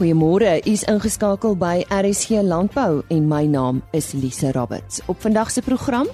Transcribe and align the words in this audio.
Goeiemôre, 0.00 0.62
u 0.64 0.70
is 0.72 0.80
ingeskakel 0.88 1.58
by 1.60 1.82
RSG 1.92 2.40
Landbou 2.40 3.02
en 3.12 3.26
my 3.28 3.42
naam 3.44 3.82
is 3.92 4.14
Lise 4.16 4.48
Roberts. 4.56 5.02
Op 5.12 5.20
vandag 5.20 5.50
se 5.52 5.60
program, 5.60 6.08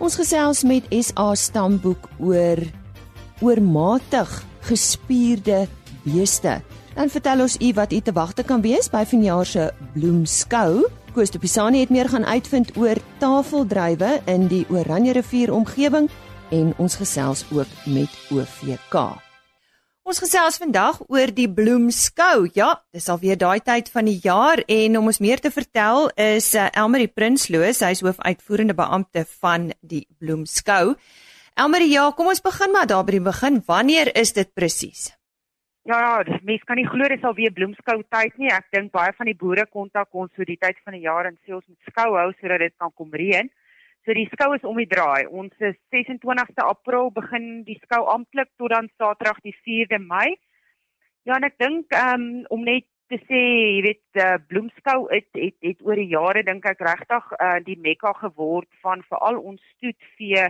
ons 0.00 0.16
gesels 0.16 0.62
met 0.64 0.86
SA 0.88 1.34
Stamboek 1.36 2.08
oor 2.16 2.62
oormatig 3.44 4.32
gespierde 4.64 5.66
beeste. 6.06 6.62
Dan 6.94 7.12
vertel 7.12 7.44
ons 7.44 7.58
u 7.60 7.74
wat 7.76 7.92
u 7.92 8.00
te 8.00 8.16
wagte 8.16 8.40
kan 8.42 8.64
wees 8.64 8.88
by 8.88 9.04
vanjaar 9.04 9.44
se 9.44 9.68
bloemskou. 9.92 10.86
Koos 11.12 11.30
de 11.36 11.38
Pisani 11.38 11.84
het 11.84 11.92
meer 11.92 12.08
gaan 12.08 12.24
uitvind 12.24 12.72
oor 12.80 12.96
tafeldrywe 13.20 14.22
in 14.32 14.48
die 14.48 14.64
Oranje 14.72 15.12
rivier 15.12 15.52
omgewing 15.52 16.08
en 16.56 16.72
ons 16.80 16.96
gesels 16.96 17.44
ook 17.52 17.68
met 17.84 18.08
OVK. 18.32 19.25
Ons 20.06 20.20
gesels 20.22 20.60
vandag 20.62 21.00
oor 21.10 21.32
die 21.34 21.48
bloemskou. 21.50 22.44
Ja, 22.54 22.68
dis 22.94 23.08
alweer 23.10 23.34
daai 23.40 23.58
tyd 23.66 23.88
van 23.90 24.06
die 24.06 24.20
jaar 24.22 24.60
en 24.70 24.98
om 25.00 25.08
ons 25.10 25.18
meer 25.18 25.40
te 25.42 25.50
vertel 25.50 26.06
is 26.22 26.52
uh, 26.54 26.68
Elmarie 26.78 27.10
Prinsloo, 27.10 27.66
sy 27.74 27.88
is 27.96 28.04
hoofuitvoerende 28.06 28.76
beampte 28.78 29.24
van 29.42 29.72
die 29.82 30.04
bloemskou. 30.22 30.94
Elmarie, 31.58 31.90
ja, 31.90 32.04
kom 32.14 32.30
ons 32.30 32.44
begin 32.44 32.70
maar 32.70 32.86
daar 32.86 33.02
by 33.02 33.16
die 33.16 33.24
begin. 33.26 33.58
Wanneer 33.66 34.12
is 34.14 34.30
dit 34.36 34.54
presies? 34.54 35.08
Ja, 35.90 35.98
ja, 35.98 36.38
mens 36.46 36.62
kan 36.70 36.78
nie 36.78 36.86
glo 36.86 37.10
dit 37.10 37.26
sal 37.26 37.34
weer 37.34 37.50
bloemskou 37.58 37.98
tyd 38.06 38.38
nie. 38.38 38.54
Ek 38.54 38.70
dink 38.78 38.94
baie 38.94 39.10
van 39.18 39.26
die 39.26 39.34
boere 39.34 39.66
kontak 39.66 40.14
ons 40.14 40.30
so 40.38 40.46
die 40.46 40.60
tyd 40.62 40.78
van 40.86 40.94
die 40.94 41.02
jaar 41.08 41.26
en 41.26 41.34
sê 41.42 41.58
ons 41.58 41.66
moet 41.66 41.90
skou 41.90 42.12
hou 42.14 42.28
sodat 42.38 42.62
dit 42.62 42.78
kan 42.78 42.94
kom 42.94 43.10
reën. 43.10 43.50
So 44.06 44.14
die 44.14 44.28
skou 44.30 44.52
is 44.54 44.62
om 44.62 44.76
die 44.78 44.86
draai. 44.86 45.26
Ons 45.26 45.50
is 45.58 45.74
26ste 45.90 46.62
April 46.62 47.08
begin 47.10 47.64
die 47.66 47.74
skou 47.80 48.04
amptelik 48.12 48.52
tot 48.54 48.70
dan 48.70 48.86
Saterdag 48.94 49.40
die 49.42 49.54
4de 49.66 49.98
Mei. 49.98 50.36
Ja, 51.26 51.40
en 51.40 51.46
ek 51.48 51.56
dink 51.58 51.96
um, 51.98 52.44
om 52.54 52.62
net 52.62 52.86
te 53.10 53.18
sê, 53.24 53.40
jy 53.40 53.80
weet, 53.82 54.04
uh, 54.22 54.36
bloemskou 54.46 55.08
het, 55.10 55.26
het 55.34 55.58
het 55.66 55.82
oor 55.82 55.98
die 55.98 56.12
jare 56.12 56.44
dink 56.46 56.68
ek 56.70 56.86
regtig 56.86 57.34
uh, 57.34 57.56
die 57.66 57.74
mekka 57.82 58.12
geword 58.20 58.70
van 58.86 59.02
veral 59.10 59.40
ons 59.42 59.62
stoetvee 59.74 60.46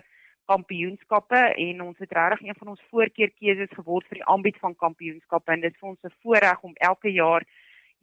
kampioenskappe 0.52 1.40
en 1.64 1.80
ons 1.88 2.04
het 2.04 2.12
regtig 2.12 2.50
een 2.50 2.60
van 2.60 2.74
ons 2.74 2.84
voorkeurkeuses 2.92 3.72
geword 3.72 4.04
vir 4.12 4.20
die 4.20 4.28
aanbied 4.36 4.60
van 4.60 4.76
kampioenskappe 4.84 5.56
en 5.56 5.64
dit 5.64 5.72
is 5.72 5.80
vir 5.80 5.94
ons 5.94 6.04
'n 6.04 6.16
voorreg 6.20 6.60
om 6.60 6.76
elke 6.92 7.08
jaar 7.08 7.48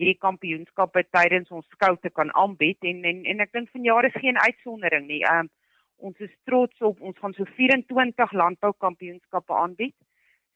hierdie 0.01 0.17
kampioenskappe 0.25 1.03
tydens 1.15 1.51
ons 1.51 1.67
skou 1.75 1.95
te 2.01 2.09
kan 2.09 2.31
aanbied 2.43 2.77
en 2.91 3.03
en 3.05 3.25
en 3.33 3.43
ek 3.45 3.51
dink 3.53 3.69
vanjaar 3.75 4.09
is 4.09 4.21
geen 4.23 4.37
uitsondering 4.37 5.07
nie. 5.07 5.21
Um 5.35 5.49
ons 6.03 6.19
is 6.19 6.33
trots 6.49 6.81
op 6.81 7.01
ons 7.01 7.19
gaan 7.21 7.33
so 7.37 7.45
24 7.57 8.33
landboukampioenskappe 8.41 9.53
aanbied. 9.55 9.95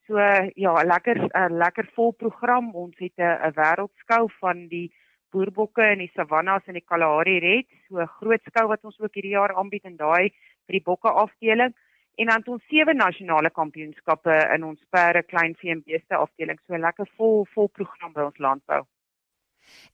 So 0.07 0.17
ja, 0.55 0.73
'n 0.81 0.87
lekker 0.87 1.17
'n 1.23 1.57
lekker 1.63 1.87
vol 1.95 2.11
program. 2.11 2.75
Ons 2.75 2.95
het 2.99 3.17
'n 3.17 3.37
'n 3.47 3.53
wêreldskou 3.59 4.29
van 4.39 4.67
die 4.67 4.91
boerbokke 5.31 5.91
in 5.93 5.99
die 5.99 6.11
savannas 6.15 6.67
en 6.67 6.73
die 6.73 6.87
Kalahari 6.89 7.39
Reds, 7.39 7.73
so 7.87 7.99
'n 7.99 8.13
groot 8.19 8.43
skou 8.43 8.67
wat 8.67 8.83
ons 8.83 8.99
ook 8.99 9.13
hierdie 9.13 9.37
jaar 9.37 9.53
aanbied 9.53 9.85
en 9.85 9.97
daai 9.97 10.29
vir 10.65 10.73
die 10.79 10.87
bokke 10.91 11.11
afdeling 11.11 11.73
en 12.17 12.25
dan 12.31 12.43
ons 12.47 12.63
sewe 12.71 12.93
nasionale 12.93 13.49
kampioenskappe 13.49 14.35
in 14.55 14.63
ons 14.63 14.85
perde 14.89 15.23
kleinvee 15.23 15.71
en 15.71 15.83
beeste 15.85 16.15
afdeling 16.15 16.59
so 16.65 16.77
lekker 16.77 17.09
vol 17.17 17.45
vol 17.53 17.67
program 17.67 18.13
by 18.13 18.21
ons 18.21 18.37
landbou. 18.37 18.81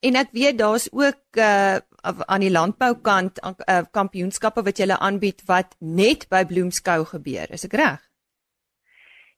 En 0.02 0.16
ek 0.20 0.32
weet 0.32 0.58
daar's 0.58 0.90
ook 0.92 1.42
uh 1.42 1.80
aan 2.04 2.44
die 2.44 2.52
landboukant 2.52 3.40
uh, 3.40 3.78
kampioenskappe 3.96 4.64
wat 4.64 4.80
jy 4.80 4.90
aanbied 4.92 5.40
wat 5.48 5.76
net 5.80 6.26
by 6.28 6.42
Bloemskou 6.44 7.06
gebeur. 7.08 7.48
Is 7.56 7.64
ek 7.64 7.78
reg? 7.80 8.02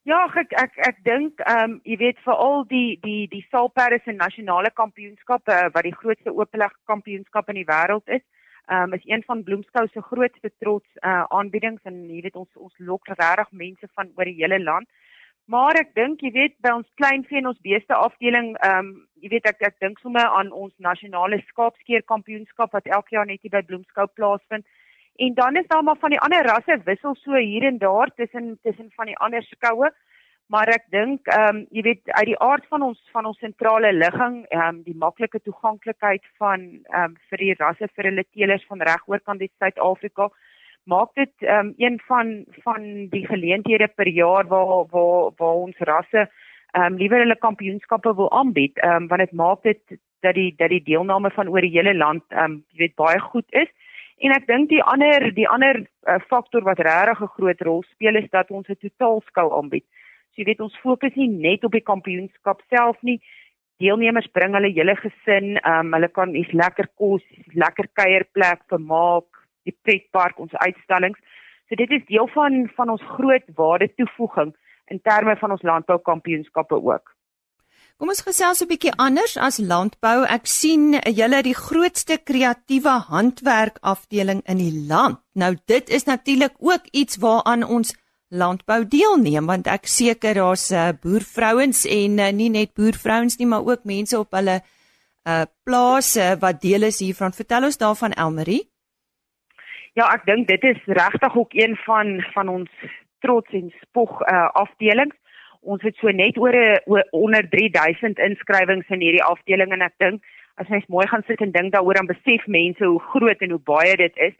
Ja, 0.09 0.23
ek 0.33 0.51
ek 0.53 0.79
ek 0.87 1.03
dink 1.05 1.43
ehm 1.45 1.75
um, 1.75 1.79
jy 1.85 1.97
weet 2.01 2.17
veral 2.25 2.65
die 2.69 2.97
die 3.05 3.27
die 3.29 3.45
Salperde 3.51 4.01
se 4.03 4.13
nasionale 4.17 4.71
kampioenskappe 4.73 5.59
wat 5.73 5.85
die 5.85 5.93
grootste 5.93 6.33
ooplig 6.33 6.73
kampioenskap 6.85 7.49
in 7.53 7.61
die 7.61 7.69
wêreld 7.69 8.09
is 8.17 8.25
um, 8.69 8.93
is 8.93 9.05
een 9.05 9.23
van 9.25 9.43
Bloemskou 9.43 9.87
se 9.87 10.01
grootste 10.01 10.51
trots 10.59 10.87
uh, 11.01 11.23
aanbiedings 11.29 11.81
en 11.83 11.97
jy 12.09 12.21
weet 12.25 12.37
ons 12.39 12.61
ons 12.67 12.77
lok 12.89 13.09
regtig 13.13 13.51
mense 13.51 13.89
van 13.93 14.11
oor 14.15 14.29
die 14.29 14.37
hele 14.39 14.59
land. 14.63 14.89
Maar 15.45 15.77
ek 15.77 15.91
dink 15.93 16.23
jy 16.25 16.31
weet 16.33 16.55
by 16.65 16.71
ons 16.73 16.87
kleinvee 16.99 17.37
en 17.37 17.51
ons 17.51 17.65
beeste 17.65 17.93
afdeling, 17.93 18.55
ehm 18.65 18.79
um, 18.79 18.95
jy 19.25 19.29
weet 19.33 19.47
ek 19.49 19.61
ek 19.65 19.77
dink 19.81 19.99
sommer 20.01 20.25
aan 20.37 20.51
ons 20.53 20.73
nasionale 20.77 21.39
skaapskeer 21.47 22.03
kampioenskap 22.05 22.73
wat 22.77 22.89
elke 22.97 23.15
jaar 23.15 23.25
net 23.25 23.41
hier 23.41 23.53
by 23.53 23.61
Bloemskou 23.65 24.05
plaasvind. 24.17 24.65
En 25.25 25.33
dan 25.33 25.55
is 25.57 25.69
daar 25.71 25.83
maar 25.83 25.97
van 26.01 26.13
die 26.13 26.19
ander 26.21 26.45
rasse 26.45 26.77
wissel 26.85 27.15
so 27.21 27.37
hier 27.37 27.65
en 27.65 27.77
daar 27.81 28.11
tussen 28.15 28.57
tussen 28.61 28.91
van 28.97 29.09
die 29.09 29.17
ander 29.17 29.45
skoue 29.49 29.89
maar 30.53 30.69
ek 30.69 30.85
dink 30.93 31.29
ehm 31.33 31.57
um, 31.57 31.61
jy 31.73 31.83
weet 31.87 32.11
uit 32.11 32.27
die 32.29 32.39
aard 32.47 32.65
van 32.69 32.83
ons 32.85 32.99
van 33.13 33.25
ons 33.29 33.39
sentrale 33.41 33.91
ligging 33.93 34.35
ehm 34.45 34.65
um, 34.67 34.81
die 34.85 34.97
maklike 35.05 35.41
toeganklikheid 35.47 36.25
van 36.41 36.67
ehm 36.69 37.05
um, 37.05 37.15
vir 37.29 37.43
die 37.43 37.55
rasse 37.61 37.89
vir 37.95 38.09
hulle 38.11 38.25
teelers 38.29 38.65
van 38.69 38.83
regoor 38.89 39.23
kan 39.25 39.41
dit 39.41 39.51
Suid-Afrika 39.57 40.29
maak 40.85 41.13
dit 41.13 41.33
um, 41.41 41.73
een 41.77 41.99
van 42.07 42.45
van 42.63 42.81
die 43.09 43.25
geleenthede 43.27 43.87
per 43.87 44.07
jaar 44.07 44.47
waar 44.47 44.85
waar 44.91 45.31
waar 45.37 45.61
ons 45.67 45.77
rasse 45.91 46.21
ehm 46.25 46.85
um, 46.85 46.97
liewer 46.97 47.19
hulle 47.19 47.37
kampioenskappe 47.47 48.15
wil 48.15 48.31
aanbied 48.31 48.77
ehm 48.77 49.03
um, 49.03 49.07
want 49.07 49.21
dit 49.21 49.31
maak 49.31 49.63
dit 49.63 49.97
dat 50.19 50.35
die 50.35 50.53
dat 50.57 50.69
die 50.69 50.83
deelname 50.83 51.31
van 51.31 51.49
oor 51.49 51.61
die 51.61 51.77
hele 51.77 51.95
land 51.95 52.23
ehm 52.29 52.51
um, 52.51 52.63
jy 52.69 52.77
weet 52.85 52.95
baie 52.95 53.19
goed 53.19 53.49
is 53.63 53.71
En 54.23 54.31
ek 54.31 54.45
dink 54.47 54.69
die 54.71 54.83
ander 54.83 55.27
die 55.35 55.47
ander 55.51 55.81
uh, 55.83 56.19
faktor 56.31 56.63
wat 56.63 56.79
regtig 56.79 57.21
'n 57.21 57.33
groot 57.35 57.61
rol 57.67 57.81
speel 57.83 58.15
is 58.15 58.29
dat 58.31 58.51
ons 58.51 58.67
'n 58.69 58.79
totaalskou 58.79 59.47
aanbied. 59.57 59.85
So 60.31 60.41
jy 60.41 60.45
weet 60.45 60.61
ons 60.61 60.79
fokus 60.83 61.15
nie 61.15 61.27
net 61.27 61.63
op 61.63 61.71
die 61.71 61.83
kampioenskap 61.91 62.61
self 62.69 63.01
nie. 63.01 63.19
Deelnemers 63.79 64.31
bring 64.31 64.53
hulle 64.55 64.71
hele 64.71 64.95
gesin, 64.95 65.57
ehm 65.57 65.87
um, 65.87 65.93
hulle 65.93 66.07
kan 66.07 66.35
iets 66.35 66.51
lekker 66.51 66.87
kos, 66.95 67.23
lekker 67.53 67.87
kuierplek 67.93 68.61
vermaak, 68.71 69.27
die 69.65 69.75
pretpark, 69.83 70.39
ons 70.39 70.53
uitstallings. 70.53 71.19
So 71.69 71.75
dit 71.79 71.91
is 71.97 72.05
deel 72.09 72.29
van 72.33 72.65
van 72.77 72.93
ons 72.93 73.03
groot 73.17 73.45
waarde 73.57 73.89
toevoeging 73.97 74.53
in 74.93 75.01
terme 75.01 75.35
van 75.41 75.51
ons 75.51 75.65
landboukampioenskappe 75.65 76.77
ook. 76.77 77.13
Kom 77.95 78.11
ons 78.11 78.25
gesels 78.27 78.61
'n 78.61 78.67
bietjie 78.67 78.91
anders 78.99 79.37
as 79.37 79.57
landbou. 79.57 80.25
Ek 80.27 80.45
sien 80.45 80.99
julle 81.19 81.41
die 81.41 81.55
grootste 81.55 82.17
kreatiewe 82.17 82.95
handwerk 83.07 83.77
afdeling 83.81 84.41
in 84.45 84.57
die 84.57 84.85
land. 84.87 85.19
Nou 85.33 85.55
dit 85.65 85.89
is 85.89 86.03
natuurlik 86.03 86.53
ook 86.59 86.83
iets 86.91 87.17
waaraan 87.17 87.63
ons 87.63 87.95
landbou 88.29 88.83
deelneem 88.87 89.45
want 89.45 89.67
ek 89.67 89.87
seker 89.87 90.33
daar's 90.33 90.71
uh, 90.71 90.89
boervrouens 91.01 91.85
en 91.85 92.19
uh, 92.19 92.31
nie 92.31 92.49
net 92.49 92.73
boervrouens 92.73 93.37
nie 93.37 93.47
maar 93.47 93.65
ook 93.65 93.83
mense 93.83 94.19
op 94.19 94.31
hulle 94.31 94.61
uh 95.25 95.45
plase 95.63 96.35
wat 96.39 96.61
deel 96.61 96.83
is 96.83 96.99
hiervan 96.99 97.33
vertel 97.33 97.63
ons 97.65 97.77
daarvan 97.81 98.13
Elmarie 98.13 98.69
Ja 99.95 100.09
ek 100.13 100.25
dink 100.27 100.47
dit 100.47 100.63
is 100.63 100.81
regtig 100.85 101.35
ook 101.35 101.53
een 101.55 101.75
van 101.85 102.21
van 102.33 102.49
ons 102.51 102.71
trots 103.23 103.51
en 103.51 103.71
spog 103.81 104.21
uh 104.27 104.47
afdelings 104.61 105.15
ons 105.61 105.81
het 105.81 105.95
so 105.97 106.11
net 106.11 106.37
oor 106.37 106.53
'n 106.53 107.03
onder 107.11 107.49
3000 107.49 108.19
inskrywings 108.19 108.89
in 108.89 109.01
hierdie 109.01 109.23
afdeling 109.23 109.71
en 109.71 109.81
ek 109.81 109.95
dink 109.97 110.23
as 110.55 110.67
mens 110.67 110.85
mooi 110.87 111.07
gaan 111.07 111.23
sit 111.27 111.41
en 111.41 111.51
dink 111.51 111.73
daaroor 111.73 111.93
dan 111.93 112.11
besef 112.11 112.47
mense 112.47 112.85
hoe 112.85 112.99
groot 112.99 113.41
en 113.41 113.49
hoe 113.49 113.63
baie 113.63 113.95
dit 113.95 114.17
is 114.17 114.35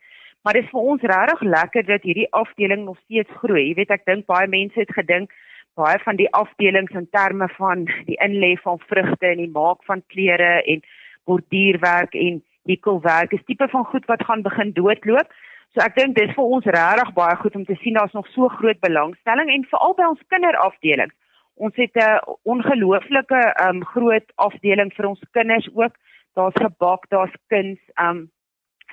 Maar 0.46 0.54
dit 0.54 0.64
is 0.64 0.70
vir 0.70 0.80
ons 0.80 1.02
regtig 1.02 1.42
lekker 1.42 1.86
dat 1.86 2.04
hierdie 2.06 2.32
afdeling 2.32 2.84
nog 2.86 2.98
steeds 3.04 3.32
groei. 3.42 3.64
Jy 3.68 3.74
weet 3.80 3.94
ek 3.96 4.04
dink 4.06 4.28
baie 4.30 4.46
mense 4.48 4.78
het 4.78 4.92
gedink 4.94 5.32
baie 5.74 5.98
van 6.04 6.20
die 6.20 6.28
afdelings 6.38 6.94
in 6.94 7.08
terme 7.12 7.48
van 7.58 7.88
die 8.06 8.18
inlê 8.22 8.52
van 8.62 8.78
vrugte 8.86 9.26
en 9.26 9.42
die 9.42 9.50
maak 9.50 9.82
van 9.90 10.04
klere 10.14 10.62
en 10.62 10.84
borduurwerk 11.26 12.14
en 12.14 12.38
hekelwerk 12.70 13.34
is 13.34 13.42
tipe 13.50 13.68
van 13.74 13.90
goed 13.90 14.06
wat 14.06 14.22
gaan 14.30 14.46
begin 14.46 14.72
doodloop. 14.78 15.34
So 15.74 15.81
ek 15.84 15.96
dink 15.96 16.16
dis 16.16 16.34
vir 16.36 16.44
ons 16.58 16.66
regtig 16.66 17.14
baie 17.14 17.36
goed 17.36 17.56
om 17.56 17.66
te 17.66 17.76
sien 17.81 17.94
daar's 17.94 18.14
nog 18.14 18.28
so 18.34 18.48
groot 18.48 18.80
belangstelling 18.80 19.50
en 19.50 19.70
veral 19.72 19.96
by 19.96 20.09
ons 20.14 20.28
kinderafdelings. 20.28 21.16
Ons 21.56 21.76
het 21.76 21.96
'n 21.96 22.20
ongelooflike 22.44 23.42
um 23.68 23.84
groot 23.86 24.28
afdeling 24.36 24.92
vir 24.94 25.06
ons 25.07 25.22
kinders 25.31 25.68
ook. 25.74 25.95
Daar's 26.36 26.60
gebak, 26.60 27.10
daar's 27.10 27.36
kuns, 27.48 27.80
um 28.00 28.30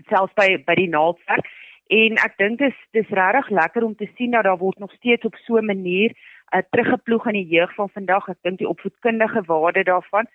selfs 0.08 0.34
by 0.34 0.56
by 0.66 0.74
die 0.74 0.88
naaldwerk 0.88 1.46
en 1.92 2.16
ek 2.24 2.38
dink 2.40 2.58
dis 2.58 2.76
dis 2.96 3.08
regtig 3.18 3.50
lekker 3.50 3.84
om 3.84 3.94
te 3.96 4.08
sien 4.16 4.32
dat 4.32 4.44
daar 4.44 4.60
word 4.60 4.78
nog 4.78 4.92
steeds 4.92 5.24
op 5.28 5.36
so 5.44 5.58
'n 5.58 5.66
manier 5.66 6.14
uh, 6.54 6.62
teruggeploeg 6.70 7.26
in 7.26 7.32
die 7.32 7.48
jeug 7.56 7.74
van 7.74 7.88
vandag. 7.88 8.28
Ek 8.28 8.42
dink 8.42 8.58
die 8.58 8.68
opvoedkundige 8.68 9.42
waarde 9.46 9.82
daarvan 9.82 10.26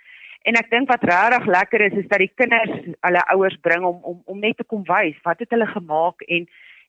en 0.44 0.56
ek 0.60 0.70
dink 0.70 0.90
wat 0.90 1.04
regtig 1.04 1.46
lekker 1.46 1.82
is 1.82 2.00
is 2.04 2.08
dat 2.08 2.20
die 2.20 2.32
kinders 2.36 2.74
hulle 3.08 3.28
ouers 3.34 3.58
bring 3.62 3.86
om 3.86 4.00
om 4.04 4.22
om 4.26 4.40
net 4.40 4.58
te 4.58 4.64
kom 4.64 4.84
wys 4.88 5.18
wat 5.24 5.40
het 5.40 5.50
hulle 5.56 5.68
gemaak 5.74 6.22
en 6.28 6.48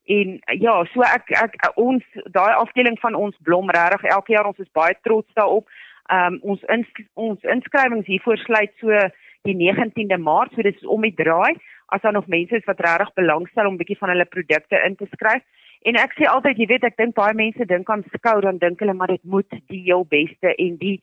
en 0.08 0.38
ja, 0.56 0.74
so 0.92 1.04
ek 1.04 1.32
ek 1.36 1.56
ons 1.76 2.04
daai 2.32 2.54
afdeling 2.56 2.96
van 3.02 3.14
ons 3.14 3.36
blom 3.44 3.70
regtig 3.76 4.08
elke 4.08 4.32
jaar 4.32 4.48
ons 4.48 4.62
is 4.64 4.76
baie 4.80 4.96
trots 5.04 5.28
daarop. 5.36 5.68
Ehm 6.08 6.38
um, 6.38 6.38
ons 6.54 6.62
ins, 6.74 6.88
ons 7.14 7.50
inskrywings 7.54 8.08
hiervoor 8.08 8.40
sluit 8.40 8.72
so 8.80 9.02
die 9.48 9.56
19de 9.56 10.18
Maart, 10.18 10.54
so 10.54 10.64
dit 10.64 10.76
is 10.76 10.88
om 10.96 11.04
die 11.04 11.14
draai 11.14 11.60
as 11.92 12.02
daar 12.04 12.16
nog 12.16 12.26
mense 12.28 12.56
is 12.56 12.66
wat 12.68 12.80
regtig 12.84 13.12
belangstel 13.20 13.68
om 13.68 13.76
bietjie 13.80 13.98
van 14.00 14.12
hulle 14.12 14.28
produkte 14.28 14.80
in 14.86 14.96
te 14.96 15.08
skryf. 15.12 15.44
En 15.88 15.96
ek 15.96 16.16
sê 16.18 16.26
altyd, 16.28 16.58
jy 16.58 16.66
weet, 16.72 16.84
ek 16.84 16.98
dink 16.98 17.14
baie 17.16 17.36
mense 17.36 17.68
dink 17.70 17.88
aan 17.92 18.04
skou 18.16 18.40
dan 18.44 18.58
dink 18.58 18.80
hulle 18.82 18.96
maar 18.96 19.12
dit 19.12 19.24
moet 19.24 19.60
die 19.72 19.84
heel 19.86 20.04
beste 20.08 20.52
en 20.56 20.76
die 20.80 20.98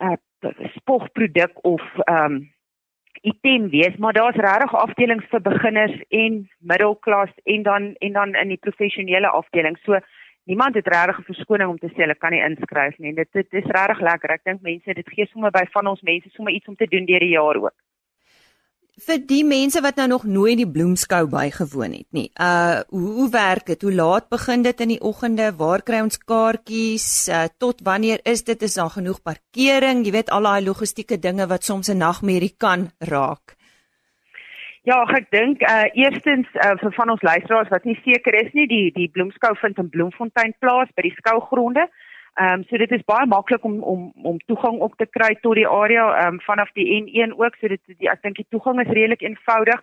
uh 0.00 0.16
spogproduk 0.76 1.64
of 1.64 1.82
ehm 2.04 2.24
um, 2.24 2.56
item 3.22 3.68
wees, 3.68 3.96
maar 3.96 4.12
daar's 4.12 4.36
regtig 4.36 4.74
afdelings 4.74 5.24
vir 5.30 5.40
beginners 5.42 5.96
en 6.08 6.48
middelklas 6.58 7.30
en 7.44 7.62
dan 7.62 7.94
en 7.98 8.12
dan 8.12 8.34
in 8.34 8.48
die 8.48 8.62
professionele 8.66 9.28
afdeling. 9.28 9.78
So 9.82 9.98
niemand 10.44 10.74
het 10.74 10.86
regtig 10.86 11.18
'n 11.18 11.32
verskoning 11.32 11.68
om 11.68 11.78
te 11.78 11.88
sê 11.88 12.04
hulle 12.04 12.14
kan 12.14 12.30
nie 12.30 12.42
inskryf 12.42 12.98
nie. 12.98 13.14
Dit 13.14 13.28
dit 13.32 13.52
is 13.52 13.64
regtig 13.64 14.00
lekker. 14.00 14.30
Ek 14.30 14.44
dink 14.44 14.60
mense 14.60 14.94
dit 14.94 15.08
gee 15.08 15.26
sommer 15.26 15.50
by 15.50 15.66
van 15.70 15.86
ons 15.86 16.00
mense 16.02 16.28
sommer 16.28 16.52
iets 16.52 16.68
om 16.68 16.76
te 16.76 16.86
doen 16.86 17.04
deur 17.04 17.20
die 17.20 17.36
jaar 17.36 17.56
ook 17.56 17.74
vir 19.06 19.20
die 19.28 19.44
mense 19.46 19.80
wat 19.84 19.98
nou 20.00 20.06
nog 20.10 20.24
nooit 20.26 20.58
die 20.58 20.68
bloemskou 20.68 21.26
bygewoon 21.30 21.94
het 21.94 22.08
nie. 22.16 22.28
Uh 22.34 22.80
hoe, 22.90 23.10
hoe 23.18 23.28
werk 23.30 23.66
dit? 23.70 23.82
Hoe 23.82 23.94
laat 23.94 24.28
begin 24.28 24.62
dit 24.62 24.80
in 24.80 24.94
die 24.94 25.00
oggende? 25.00 25.52
Waar 25.56 25.82
kry 25.86 26.00
ons 26.02 26.18
kaartjies? 26.18 27.28
Uh, 27.28 27.44
tot 27.58 27.84
wanneer 27.86 28.20
is 28.24 28.44
dit? 28.44 28.62
Is 28.62 28.74
daar 28.80 28.90
genoeg 28.90 29.22
parkering? 29.22 30.04
Jy 30.06 30.14
weet 30.18 30.32
al 30.34 30.48
daai 30.50 30.66
logistieke 30.66 31.18
dinge 31.18 31.46
wat 31.46 31.64
soms 31.64 31.88
'n 31.88 31.98
nagmerrie 31.98 32.54
kan 32.58 32.90
raak. 32.98 33.54
Ja, 34.82 35.02
ek 35.04 35.30
dink 35.30 35.62
uh 35.62 35.86
eerstens 35.92 36.48
uh, 36.54 36.74
vir 36.80 36.92
van 36.92 37.10
ons 37.10 37.22
luisteraars 37.22 37.68
wat 37.68 37.84
nie 37.84 37.98
seker 38.04 38.34
is 38.34 38.52
nie, 38.52 38.66
die 38.66 38.90
die 38.92 39.08
bloemskou 39.08 39.54
vind 39.60 39.78
in 39.78 39.90
Bloemfontein 39.90 40.54
plaas 40.58 40.88
by 40.96 41.02
die 41.02 41.16
skougronde. 41.18 41.88
Ehm 42.38 42.60
um, 42.60 42.64
so 42.70 42.76
dit 42.78 42.90
is 42.94 43.02
baie 43.04 43.26
maklik 43.26 43.64
om 43.64 43.80
om 43.82 44.12
om 44.22 44.36
toegang 44.46 44.80
ook 44.80 44.96
te 44.96 45.06
kry 45.10 45.34
tot 45.42 45.56
die 45.58 45.68
area 45.68 46.04
ehm 46.18 46.34
um, 46.34 46.40
vanaf 46.40 46.68
die 46.72 46.86
N1 46.98 47.32
ook 47.34 47.56
so 47.58 47.68
dit 47.68 47.80
die, 47.86 48.10
ek 48.10 48.22
dink 48.22 48.36
die 48.38 48.46
toegang 48.54 48.78
is 48.80 48.92
redelik 48.98 49.24
eenvoudig. 49.26 49.80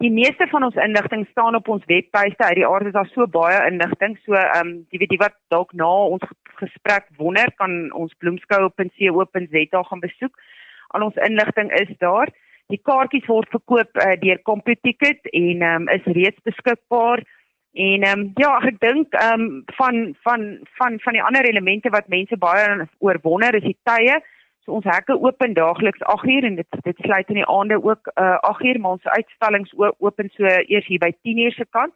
Die 0.00 0.10
meeste 0.10 0.46
van 0.48 0.64
ons 0.64 0.78
inligting 0.80 1.26
staan 1.30 1.58
op 1.58 1.68
ons 1.68 1.84
webtuiste. 1.84 2.44
Uit 2.44 2.56
die 2.56 2.66
aard 2.66 2.86
is 2.88 2.96
daar 2.96 3.10
so 3.12 3.26
baie 3.26 3.58
inligting. 3.66 4.16
So 4.24 4.32
ehm 4.32 4.60
um, 4.60 4.70
jy 4.88 5.02
weet 5.02 5.12
jy 5.12 5.18
wat 5.20 5.36
dalk 5.52 5.74
na 5.82 5.90
ons 6.14 6.24
gesprek 6.62 7.10
wonder 7.18 7.52
kan 7.60 7.76
ons 7.92 8.16
bloemskou.co.za 8.24 9.82
gaan 9.90 10.04
besoek. 10.06 10.40
Al 10.96 11.04
ons 11.10 11.20
inligting 11.28 11.68
is 11.82 11.92
daar. 11.98 12.32
Die 12.72 12.80
kaartjies 12.80 13.28
word 13.28 13.52
verkoop 13.52 14.00
uh, 14.00 14.16
deur 14.24 14.40
CompuTicket 14.48 15.28
en 15.34 15.68
ehm 15.68 15.82
um, 15.82 15.92
is 15.98 16.08
reeds 16.16 16.48
beskikbaar. 16.48 17.26
En 17.72 18.02
ehm 18.02 18.18
um, 18.18 18.30
ja, 18.34 18.58
ek 18.66 18.80
dink 18.80 19.14
ehm 19.14 19.40
um, 19.40 19.62
van 19.78 20.14
van 20.22 20.58
van 20.74 20.98
van 21.00 21.12
die 21.12 21.22
ander 21.22 21.44
elemente 21.44 21.90
wat 21.90 22.08
mense 22.08 22.36
baie 22.36 22.86
oor 22.98 23.18
wonder 23.22 23.54
is 23.54 23.62
die 23.62 23.78
tye. 23.82 24.20
So 24.64 24.72
ons 24.72 24.84
hekke 24.84 25.20
open 25.22 25.54
daagliks 25.54 26.02
8uur 26.14 26.44
en 26.44 26.54
dit 26.54 26.80
dit 26.82 26.98
sluit 26.98 27.28
in 27.28 27.38
die 27.40 27.46
aande 27.46 27.78
ook 27.82 28.10
uh 28.14 28.24
eh, 28.24 28.38
8uur, 28.50 28.80
maar 28.80 28.90
ons 28.90 29.06
uitstallings 29.06 29.74
open 29.98 30.30
so 30.34 30.44
eers 30.44 30.86
hier 30.86 30.98
by 30.98 31.12
10uur 31.22 31.54
se 31.54 31.66
kant. 31.70 31.94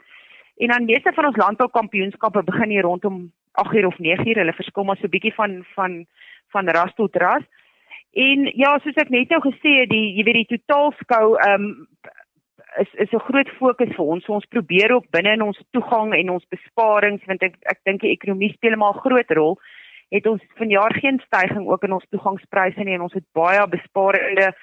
En 0.57 0.69
dan 0.69 0.85
meeste 0.85 1.13
van 1.13 1.27
ons 1.27 1.37
landboukampioenskappe 1.37 2.43
begin 2.43 2.71
hier 2.71 2.83
rondom 2.83 3.33
8uur 3.67 3.87
of 3.87 3.99
9uur. 3.99 4.39
Hulle 4.39 4.53
verskil 4.53 4.85
maar 4.85 4.97
so 4.97 5.09
bietjie 5.09 5.35
van 5.35 5.65
van 5.75 6.07
van 6.55 6.69
ras 6.69 6.95
tot 6.95 7.17
ras. 7.17 7.43
En 8.13 8.51
ja, 8.55 8.79
soos 8.79 8.95
ek 8.95 9.11
net 9.11 9.29
nou 9.29 9.41
gesê 9.43 9.81
het, 9.81 9.91
die 9.91 10.15
jy 10.15 10.23
weet 10.23 10.45
die 10.45 10.59
totaalskou 10.59 11.35
ehm 11.35 11.67
um, 11.67 11.89
is 12.79 12.89
is 12.95 13.13
'n 13.13 13.27
groot 13.29 13.49
fokus 13.49 13.95
vir 13.97 14.05
ons. 14.05 14.25
So 14.25 14.33
ons 14.33 14.53
probeer 14.57 14.93
ook 14.93 15.11
binne 15.11 15.33
in 15.33 15.43
ons 15.43 15.63
toegang 15.71 16.15
en 16.15 16.31
ons 16.31 16.47
besparings 16.49 17.25
want 17.27 17.43
ek 17.43 17.55
ek 17.63 17.79
dink 17.85 18.01
die 18.01 18.17
ekonomie 18.17 18.53
speel 18.53 18.77
maar 18.77 18.95
'n 18.95 19.05
groot 19.07 19.31
rol. 19.31 19.59
Het 20.11 20.27
ons 20.27 20.43
vanjaar 20.57 20.95
geen 20.95 21.21
stygings 21.27 21.69
ook 21.69 21.85
in 21.85 21.93
ons 21.93 22.07
toegangspryse 22.11 22.85
nie 22.85 22.95
en 22.95 23.01
ons 23.01 23.13
het 23.13 23.25
baie 23.33 23.69
besparende 23.69 24.55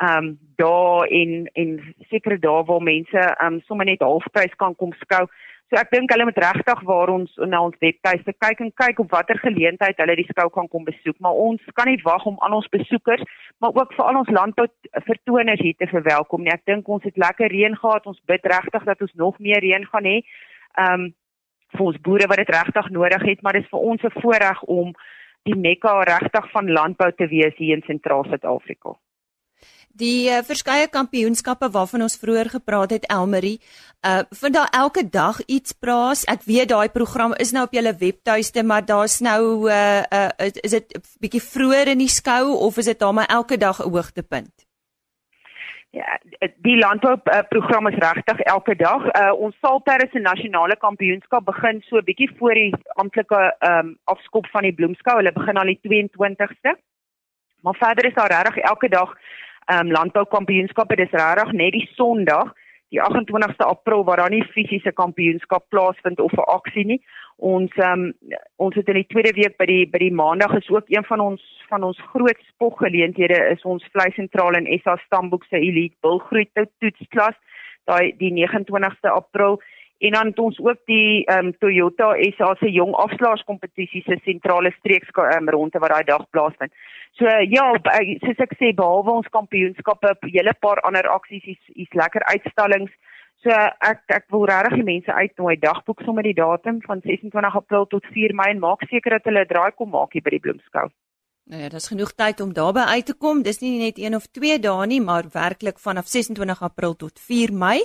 ehm 0.00 0.16
um, 0.16 0.38
daar 0.56 1.06
en 1.06 1.50
en 1.52 1.94
sekere 2.08 2.38
dae 2.38 2.64
waar 2.64 2.82
mense 2.82 3.18
ehm 3.18 3.54
um, 3.54 3.60
sommer 3.60 3.86
net 3.86 4.00
halfprys 4.00 4.54
kan 4.56 4.76
kom 4.76 4.92
skou. 4.92 5.26
So 5.70 5.78
ek 5.78 5.92
dink 5.94 6.10
hulle 6.10 6.24
moet 6.26 6.38
regtig 6.42 6.80
waar 6.82 7.12
ons 7.14 7.36
na 7.46 7.60
ons 7.62 7.76
webtuiste 7.78 8.32
kyk 8.42 8.62
en 8.64 8.72
kyk 8.74 9.02
op 9.04 9.12
watter 9.14 9.38
geleentheid 9.38 10.00
hulle 10.02 10.16
die 10.18 10.26
skou 10.26 10.48
kan 10.50 10.66
kom 10.72 10.82
besoek, 10.88 11.14
maar 11.22 11.36
ons 11.38 11.62
kan 11.78 11.86
nie 11.86 12.00
wag 12.02 12.24
om 12.26 12.40
aan 12.42 12.56
ons 12.56 12.66
besoekers, 12.72 13.22
maar 13.62 13.76
ook 13.78 13.94
vir 13.94 14.08
al 14.08 14.18
ons 14.18 14.32
landbou 14.34 14.66
vertoners 15.06 15.62
hier 15.62 15.76
te 15.78 15.86
verwelkom 15.92 16.42
nie. 16.42 16.50
Ek 16.50 16.66
dink 16.66 16.90
ons 16.90 17.06
het 17.06 17.20
lekker 17.22 17.54
reën 17.54 17.76
gehad. 17.78 18.08
Ons 18.10 18.18
bid 18.26 18.48
regtig 18.50 18.88
dat 18.88 19.04
ons 19.06 19.14
nog 19.22 19.38
meer 19.38 19.62
reën 19.62 19.86
gaan 19.92 20.10
hê. 20.10 20.16
Um 20.86 21.12
vir 21.70 21.86
ons 21.86 22.00
boere 22.02 22.26
wat 22.26 22.40
dit 22.42 22.50
regtig 22.50 22.88
nodig 22.90 23.22
het, 23.28 23.42
maar 23.46 23.54
dit 23.54 23.62
is 23.62 23.70
vir 23.70 23.84
ons 23.92 24.02
'n 24.02 24.20
voorreg 24.20 24.62
om 24.66 24.90
die 25.46 25.54
mekka 25.54 25.92
regtig 26.02 26.50
van 26.50 26.72
landbou 26.78 27.12
te 27.14 27.30
wees 27.30 27.54
hier 27.62 27.76
in 27.76 27.86
Sentraal 27.86 28.24
Suid-Afrika. 28.24 28.96
Die 29.98 30.30
uh, 30.30 30.38
verskeie 30.46 30.86
kampioenskappe 30.88 31.70
waarvan 31.74 32.04
ons 32.06 32.18
vroeër 32.18 32.48
gepraat 32.54 32.92
het 32.94 33.08
Elmarie, 33.10 33.58
uh 34.06 34.22
vind 34.30 34.54
daar 34.54 34.70
elke 34.72 35.02
dag 35.10 35.40
iets 35.46 35.72
praat. 35.72 36.22
Ek 36.30 36.46
weet 36.46 36.70
daai 36.70 36.88
program 36.88 37.34
is 37.36 37.52
nou 37.52 37.66
op 37.66 37.74
julle 37.74 37.92
webtuiste, 37.98 38.62
maar 38.62 38.84
daar's 38.86 39.18
nou 39.20 39.68
uh, 39.68 40.02
uh 40.08 40.30
is 40.62 40.70
dit 40.70 40.96
bietjie 41.20 41.42
vroeër 41.42 41.92
in 41.92 41.98
die 41.98 42.08
skou 42.08 42.54
of 42.56 42.78
is 42.78 42.88
dit 42.88 42.98
daar 42.98 43.14
maar 43.14 43.28
elke 43.28 43.58
dag 43.58 43.80
'n 43.80 43.90
hoogtepunt? 43.90 44.66
Ja, 45.90 46.18
die 46.62 46.76
landbou 46.78 47.16
uh, 47.24 47.42
program 47.48 47.88
is 47.88 47.98
regtig 47.98 48.40
elke 48.40 48.76
dag. 48.76 49.02
Uh 49.10 49.32
ons 49.34 49.56
Salter 49.60 50.08
se 50.12 50.18
nasionale 50.18 50.76
kampioenskap 50.76 51.44
begin 51.44 51.82
so 51.82 52.02
bietjie 52.02 52.30
voor 52.38 52.54
die 52.54 52.74
amptelike 52.94 53.56
um 53.70 53.98
afskop 54.04 54.46
van 54.46 54.62
die 54.62 54.74
bloemskou. 54.74 55.16
Hulle 55.16 55.32
begin 55.32 55.56
al 55.56 55.66
die 55.66 55.80
22ste. 55.82 56.78
Maar 57.62 57.74
verder 57.74 58.06
is 58.06 58.14
daar 58.14 58.30
regtig 58.30 58.56
elke 58.56 58.88
dag 58.88 59.16
um, 59.74 59.90
landboukampioenskappe. 59.90 60.96
Dis 60.96 61.14
regtig 61.14 61.52
net 61.52 61.72
die 61.72 61.88
Sondag 61.94 62.54
die 62.90 62.98
28ste 62.98 63.64
April 63.64 64.04
waar 64.04 64.16
daar 64.16 64.30
nie 64.30 64.42
fisiese 64.50 64.92
kampioenskap 64.92 65.68
plaasvind 65.70 66.20
of 66.20 66.32
'n 66.32 66.50
aksie 66.56 66.84
nie. 66.84 67.00
Ons 67.36 67.70
um, 67.76 68.12
ons 68.56 68.74
het 68.74 68.88
in 68.88 68.94
die 68.94 69.06
tweede 69.06 69.32
week 69.32 69.56
by 69.56 69.66
die 69.66 69.86
by 69.86 69.98
die 69.98 70.12
Maandag 70.12 70.54
is 70.58 70.70
ook 70.70 70.88
een 70.88 71.04
van 71.04 71.20
ons 71.20 71.42
van 71.68 71.82
ons 71.82 72.00
groot 72.12 72.40
spoggeleenthede 72.48 73.38
is 73.54 73.62
ons 73.62 73.86
vleisentraal 73.92 74.52
en 74.52 74.80
SA 74.82 74.96
Stamboek 74.96 75.44
se 75.44 75.56
Elite 75.56 75.96
Bulgroei 76.00 76.48
toetsklas. 76.52 77.36
Daai 77.84 78.12
die 78.18 78.32
29ste 78.32 79.08
April 79.08 79.62
en 80.00 80.12
dan 80.16 80.26
het 80.26 80.38
ons 80.38 80.58
ook 80.58 80.80
die 80.88 81.24
ehm 81.24 81.46
um, 81.46 81.52
Toyota 81.58 82.14
SA 82.36 82.54
se 82.58 82.70
jong 82.72 82.94
afslaerskompetisie 83.04 84.02
se 84.06 84.16
sentrale 84.24 84.72
streeks 84.78 85.12
ehm 85.12 85.42
um, 85.42 85.52
ronde 85.54 85.78
wat 85.78 85.92
daai 85.92 86.04
dag 86.04 86.24
plaasvind. 86.30 86.72
So 87.18 87.26
ja, 87.26 87.66
soos 88.24 88.40
ek 88.46 88.56
sê 88.56 88.72
behalwe 88.76 89.12
ons 89.20 89.28
kampioenskappe, 89.36 90.14
hele 90.32 90.54
paar 90.60 90.80
ander 90.88 91.08
aksies 91.08 91.44
is 91.54 91.60
is 91.84 91.92
lekker 92.02 92.24
uitstallings. 92.32 92.92
So 93.44 93.52
ek 93.90 94.02
ek 94.16 94.26
wil 94.32 94.46
regtig 94.48 94.80
die 94.80 94.88
mense 94.88 95.12
uitnooi 95.12 95.56
dagboek 95.60 96.00
sommer 96.04 96.24
die 96.24 96.36
datum 96.36 96.80
van 96.86 97.04
26 97.04 97.60
April 97.62 97.86
tot 97.92 98.08
4 98.16 98.34
Mei 98.40 98.50
en 98.54 98.64
maak 98.64 98.88
seker 98.88 99.18
dat 99.18 99.28
hulle 99.28 99.44
'n 99.44 99.52
draai 99.52 99.72
kom 99.76 99.90
maak 99.90 100.12
hier 100.12 100.22
by 100.22 100.30
die 100.30 100.44
bloemskou. 100.46 100.88
Nou 101.50 101.62
ja, 101.62 101.68
daar's 101.68 101.88
genoeg 101.88 102.12
tyd 102.14 102.40
om 102.40 102.52
daarby 102.52 102.80
uit 102.80 103.06
te 103.06 103.14
kom. 103.14 103.42
Dis 103.42 103.60
nie 103.60 103.78
net 103.78 103.98
1 103.98 104.14
of 104.14 104.26
2 104.30 104.58
dae 104.60 104.86
nie, 104.86 105.00
maar 105.00 105.24
werklik 105.32 105.78
vanaf 105.78 106.06
26 106.06 106.62
April 106.62 106.94
tot 106.94 107.18
4 107.18 107.52
Mei. 107.52 107.80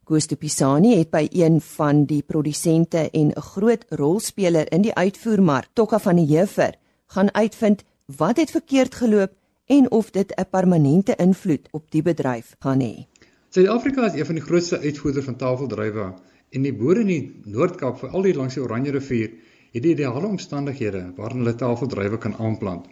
Gusto 0.09 0.33
Pisani 0.41 0.95
het 0.97 1.11
by 1.13 1.27
een 1.37 1.59
van 1.61 1.99
die 2.09 2.23
produsente 2.25 3.01
en 3.13 3.27
'n 3.29 3.41
groot 3.53 3.85
rolspeler 3.89 4.71
in 4.73 4.81
die 4.81 4.93
uitvoermark, 4.93 5.67
Tokka 5.73 5.99
van 5.99 6.15
die 6.15 6.25
Heever, 6.25 6.73
gaan 7.07 7.33
uitvind 7.33 7.83
wat 8.17 8.37
het 8.37 8.51
verkeerd 8.51 8.95
geloop 8.95 9.31
en 9.65 9.91
of 9.91 10.09
dit 10.11 10.33
'n 10.35 10.49
permanente 10.49 11.15
invloed 11.15 11.67
op 11.71 11.91
die 11.91 12.01
bedryf 12.01 12.55
gaan 12.59 12.81
hê. 12.81 13.05
Suid-Afrika 13.49 14.05
is 14.05 14.13
een 14.13 14.25
van 14.25 14.35
die 14.35 14.43
grootste 14.43 14.79
uitvoerders 14.79 15.25
van 15.25 15.35
tafeldruiwe 15.35 16.13
en 16.49 16.61
die 16.61 16.73
boere 16.73 16.99
in 16.99 17.07
die 17.07 17.41
Noord-Kaap, 17.43 17.99
veral 17.99 18.21
die 18.21 18.35
langs 18.35 18.53
die 18.53 18.63
Oranje 18.63 18.91
rivier, 18.91 19.29
het 19.71 19.83
die 19.83 19.91
ideale 19.91 20.27
omstandighede 20.27 21.13
waarin 21.15 21.37
hulle 21.37 21.55
tafeldruiwe 21.55 22.17
kan 22.17 22.35
aanplant. 22.35 22.85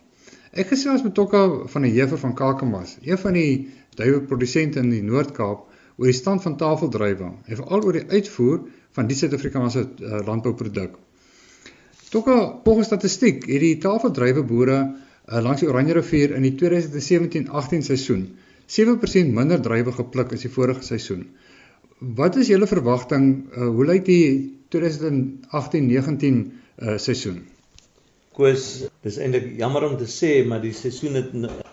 Ek 0.52 0.68
gesels 0.68 1.04
met 1.04 1.14
Tokka 1.14 1.66
van 1.66 1.82
die 1.82 1.92
Heever 1.92 2.18
van 2.18 2.34
Kakamas, 2.34 2.98
een 3.02 3.18
van 3.18 3.34
die 3.34 3.70
druiweprodusente 3.96 4.80
in 4.80 4.90
die 4.90 5.04
Noord-Kaap 5.04 5.67
oor 5.98 6.10
die 6.10 6.18
stand 6.18 6.44
van 6.46 6.58
tafeldruiwe 6.62 7.28
en 7.28 7.60
veral 7.60 7.86
oor 7.86 7.98
die 7.98 8.06
uitvoer 8.14 8.60
van 8.98 9.10
die 9.10 9.18
Suid-Afrikaanse 9.18 9.84
uh, 9.84 10.20
landbouproduk. 10.26 10.96
Tokka 12.10 12.38
volgens 12.64 12.88
statistiek 12.92 13.44
het 13.50 13.64
die 13.64 13.78
tafeldruiweboere 13.84 14.78
uh, 14.78 15.42
langs 15.44 15.62
die 15.64 15.70
Oranje 15.70 15.98
rivier 15.98 16.36
in 16.38 16.46
die 16.46 16.54
2017-18 16.60 17.84
seisoen 17.90 18.28
7% 18.68 19.32
minder 19.32 19.62
druiwe 19.64 19.94
gepluk 19.96 20.34
as 20.36 20.44
die 20.44 20.52
vorige 20.52 20.84
seisoen. 20.84 21.24
Wat 22.00 22.36
is 22.38 22.50
julle 22.52 22.68
verwagting 22.70 23.28
uh, 23.50 23.70
hoe 23.74 23.86
lyk 23.88 24.06
die 24.06 24.26
2018-19 24.76 26.42
uh, 26.84 26.98
seisoen? 27.02 27.46
Koos, 28.38 28.66
dis 29.02 29.18
eintlik 29.18 29.56
jammer 29.58 29.88
om 29.88 29.96
te 29.98 30.06
sê, 30.12 30.44
maar 30.46 30.62
die 30.62 30.76
seisoen 30.78 31.18
het 31.18 31.32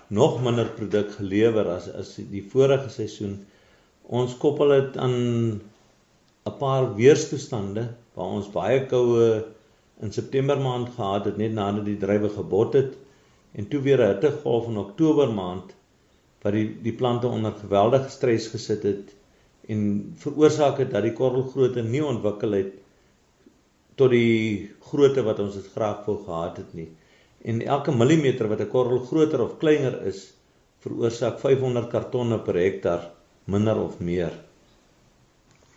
nog 0.09 0.39
minder 0.45 0.71
produk 0.79 1.11
gelewer 1.19 1.69
as 1.75 1.91
as 1.93 2.15
die 2.31 2.45
vorige 2.53 2.89
seisoen 2.95 3.35
Ons 4.07 4.37
koppel 4.37 4.69
dit 4.69 4.97
aan 5.01 5.15
'n 6.45 6.57
paar 6.59 6.95
weerstoestande 6.95 7.89
waar 8.15 8.35
ons 8.39 8.51
baie 8.53 8.87
koue 8.87 9.45
in 10.01 10.13
September 10.13 10.61
maand 10.61 10.89
gehad 10.97 11.25
het 11.25 11.37
net 11.41 11.53
nadat 11.53 11.85
die 11.85 11.97
druiwe 11.97 12.29
gebot 12.29 12.75
het 12.75 12.93
en 13.55 13.69
toe 13.69 13.81
weer 13.81 14.03
'n 14.05 14.13
hittegolf 14.13 14.69
in 14.69 14.77
Oktober 14.77 15.33
maand 15.33 15.73
wat 16.43 16.53
die 16.53 16.67
die 16.83 16.93
plante 16.93 17.27
onder 17.27 17.53
geweldige 17.63 18.11
stres 18.11 18.49
gesit 18.53 18.83
het 18.83 19.15
en 19.69 20.13
veroorsaak 20.21 20.79
het 20.79 20.91
dat 20.91 21.03
die 21.03 21.17
korrelgrootte 21.17 21.83
nie 21.83 22.05
ontwikkel 22.05 22.53
het 22.53 22.73
tot 23.97 24.11
die 24.11 24.71
grootte 24.91 25.23
wat 25.23 25.41
ons 25.41 25.55
dit 25.55 25.73
graag 25.73 26.05
wou 26.05 26.19
gehad 26.25 26.57
het 26.57 26.75
nie. 26.75 26.89
En 27.45 27.63
elke 27.63 27.93
millimeter 27.93 28.49
wat 28.49 28.61
'n 28.61 28.69
korrel 28.69 28.99
groter 28.99 29.41
of 29.41 29.59
kleiner 29.59 30.03
is, 30.07 30.35
veroorsaak 30.81 31.39
500 31.41 31.89
kartonne 31.89 32.39
per 32.39 32.55
hektaar 32.55 33.14
minder 33.45 33.77
of 33.81 34.01
meer. 34.01 34.33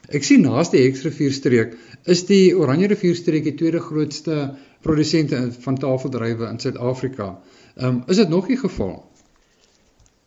Ek 0.07 0.23
sien 0.23 0.45
naaste 0.45 0.79
Heksrivierstreek 0.79 1.75
is 2.07 2.23
die 2.29 2.55
Oranje 2.55 2.87
rivierstreek 2.93 3.43
die 3.43 3.57
tweede 3.59 3.81
grootste 3.83 4.55
produsente 4.85 5.39
van 5.65 5.79
tafeldruiwe 5.81 6.47
in 6.47 6.59
Suid-Afrika. 6.63 7.33
Ehm 7.75 7.87
um, 7.87 8.03
is 8.07 8.21
dit 8.21 8.29
nog 8.29 8.47
die 8.47 8.57
geval? 8.57 9.01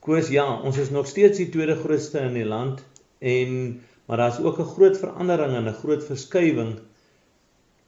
Koos 0.04 0.28
ja, 0.32 0.44
ons 0.64 0.76
is 0.78 0.90
nog 0.90 1.09
steeds 1.09 1.38
die 1.38 1.49
tweede 1.49 1.76
grootste 1.80 2.20
in 2.26 2.37
die 2.37 2.44
land 2.44 2.85
en 3.20 3.80
maar 4.06 4.16
daar's 4.16 4.40
ook 4.40 4.59
'n 4.59 4.73
groot 4.75 4.99
verandering 4.99 5.54
en 5.54 5.68
'n 5.68 5.80
groot 5.82 6.04
verskywing. 6.04 6.78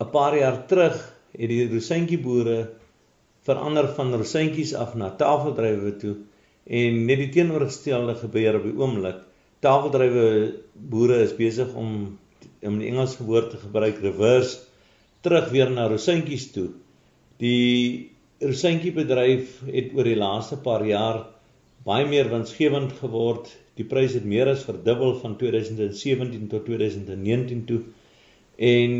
'n 0.00 0.10
Paar 0.10 0.38
jaar 0.38 0.66
terug 0.66 0.96
het 1.32 1.48
die 1.48 1.68
rosientjieboere 1.68 2.70
verander 3.42 3.88
van 3.88 4.14
rosientjies 4.14 4.74
af 4.74 4.94
na 4.94 5.10
tafeldruiwe 5.10 5.96
toe 5.96 6.16
en 6.66 7.04
net 7.04 7.18
die 7.18 7.28
teenoorgestelde 7.28 8.14
gebeur 8.14 8.56
op 8.56 8.62
die 8.62 8.76
oomblik. 8.78 9.20
Tafeldruiwe 9.62 10.26
boere 10.74 11.22
is 11.22 11.36
besig 11.38 11.70
om 11.78 12.18
om 12.66 12.78
die 12.78 12.88
Engelse 12.90 13.24
woord 13.26 13.50
te 13.50 13.58
gebruik 13.58 13.98
reverse 14.02 14.60
terug 15.22 15.48
weer 15.54 15.70
na 15.70 15.88
rosientjies 15.90 16.48
toe. 16.54 16.68
Die 17.42 18.10
rosientjiebedryf 18.42 19.60
het 19.66 19.94
oor 19.96 20.06
die 20.06 20.18
laaste 20.18 20.58
paar 20.62 20.84
jaar 20.86 21.24
baie 21.86 22.06
meer 22.06 22.30
winsgewend 22.30 22.94
geword. 23.00 23.50
Die 23.78 23.86
prys 23.88 24.14
het 24.18 24.26
meer 24.28 24.50
as 24.52 24.66
verdubbel 24.66 25.16
van 25.22 25.36
2017 25.40 26.48
tot 26.50 26.66
2019 26.66 27.64
toe. 27.70 27.80
En 28.58 28.94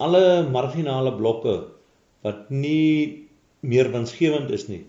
alle 0.00 0.24
marginale 0.48 1.12
blokke 1.16 1.56
wat 2.24 2.48
nie 2.52 3.28
meer 3.60 3.90
winsgewend 3.92 4.52
is 4.56 4.68
nie, 4.68 4.84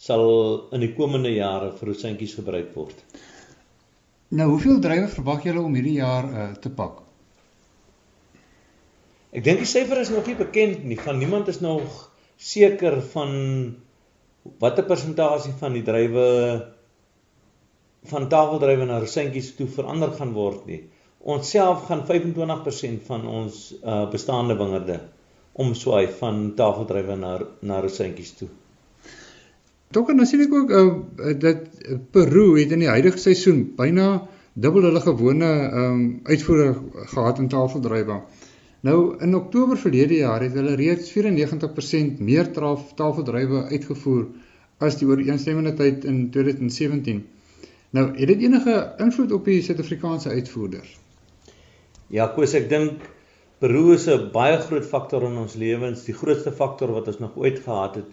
sal 0.00 0.68
in 0.72 0.84
die 0.84 0.94
komende 0.96 1.32
jare 1.32 1.72
vir 1.76 1.92
rosientjies 1.92 2.36
gebruik 2.40 2.72
word. 2.76 2.96
Nou, 4.28 4.48
hoeveel 4.50 4.80
druiwe 4.80 5.08
verwag 5.12 5.44
julle 5.44 5.60
om 5.60 5.74
hierdie 5.76 5.98
jaar 5.98 6.28
uh, 6.30 6.46
te 6.60 6.70
pak? 6.72 7.02
Ek 9.34 9.44
dink 9.44 9.60
die 9.60 9.68
syfer 9.68 10.00
is 10.00 10.12
nog 10.14 10.26
nie 10.30 10.36
bekend 10.38 10.84
nie. 10.86 10.96
Van 10.96 11.18
niemand 11.18 11.50
is 11.52 11.60
nog 11.60 12.08
seker 12.40 13.00
van 13.12 13.34
watter 14.62 14.86
persentasie 14.88 15.52
van 15.60 15.76
die 15.76 15.84
druiwe 15.84 16.26
van 18.10 18.28
tafeldruiwe 18.28 18.88
na 18.88 18.98
rosientjies 19.00 19.54
toe 19.58 19.68
verander 19.76 20.12
gaan 20.16 20.34
word 20.36 20.66
nie. 20.68 20.80
Ons 21.24 21.50
self 21.54 21.86
gaan 21.88 22.04
25% 22.08 23.06
van 23.08 23.24
ons 23.28 23.60
uh, 23.80 24.04
bestaande 24.12 24.56
wingerde 24.60 25.00
omswaai 25.64 26.08
van 26.18 26.50
tafeldruiwe 26.58 27.16
na 27.16 27.38
na 27.62 27.80
rosientjies 27.80 28.34
toe. 28.40 28.50
En 29.94 30.16
dan 30.16 30.26
sien 30.26 30.40
ek 30.40 30.54
ook 30.54 30.70
uh, 30.70 31.34
dat 31.38 31.68
Peru 32.10 32.58
het 32.58 32.72
in 32.74 32.82
die 32.82 32.88
huidige 32.88 33.18
seisoen 33.18 33.74
byna 33.76 34.26
dubbel 34.54 34.88
hulle 34.88 35.00
gewone 35.00 35.50
um, 35.82 36.02
uitvoere 36.22 36.74
gehad 37.12 37.38
in 37.38 37.48
tafeldruiwe. 37.48 38.20
Nou 38.84 38.98
in 39.20 39.34
Oktober 39.34 39.78
verlede 39.78 40.14
jaar 40.14 40.42
het 40.42 40.52
hulle 40.58 40.74
reeds 40.74 41.12
94% 41.14 42.18
meer 42.18 42.50
tafeldruiwe 42.94 43.64
uitgevoer 43.70 44.26
as 44.78 44.98
die 45.00 45.08
ooreenstemmende 45.08 45.74
tyd 45.78 46.04
in 46.04 46.30
2017. 46.30 47.24
Nou, 47.94 48.08
het 48.18 48.28
dit 48.28 48.42
enige 48.42 48.94
invloed 48.98 49.32
op 49.32 49.44
die 49.46 49.62
Suid-Afrikaanse 49.62 50.28
uitvoerders? 50.34 50.96
Ja, 52.10 52.26
koes 52.34 52.54
ek 52.58 52.66
dink 52.68 53.06
Peru 53.62 53.94
is 53.94 54.08
'n 54.10 54.30
baie 54.34 54.58
groot 54.58 54.84
faktor 54.84 55.22
in 55.30 55.38
ons 55.38 55.54
lewens, 55.54 56.04
die 56.04 56.14
grootste 56.14 56.52
faktor 56.52 56.92
wat 56.92 57.06
ons 57.08 57.18
nog 57.18 57.36
ooit 57.36 57.58
gehad 57.58 57.94
het. 57.94 58.10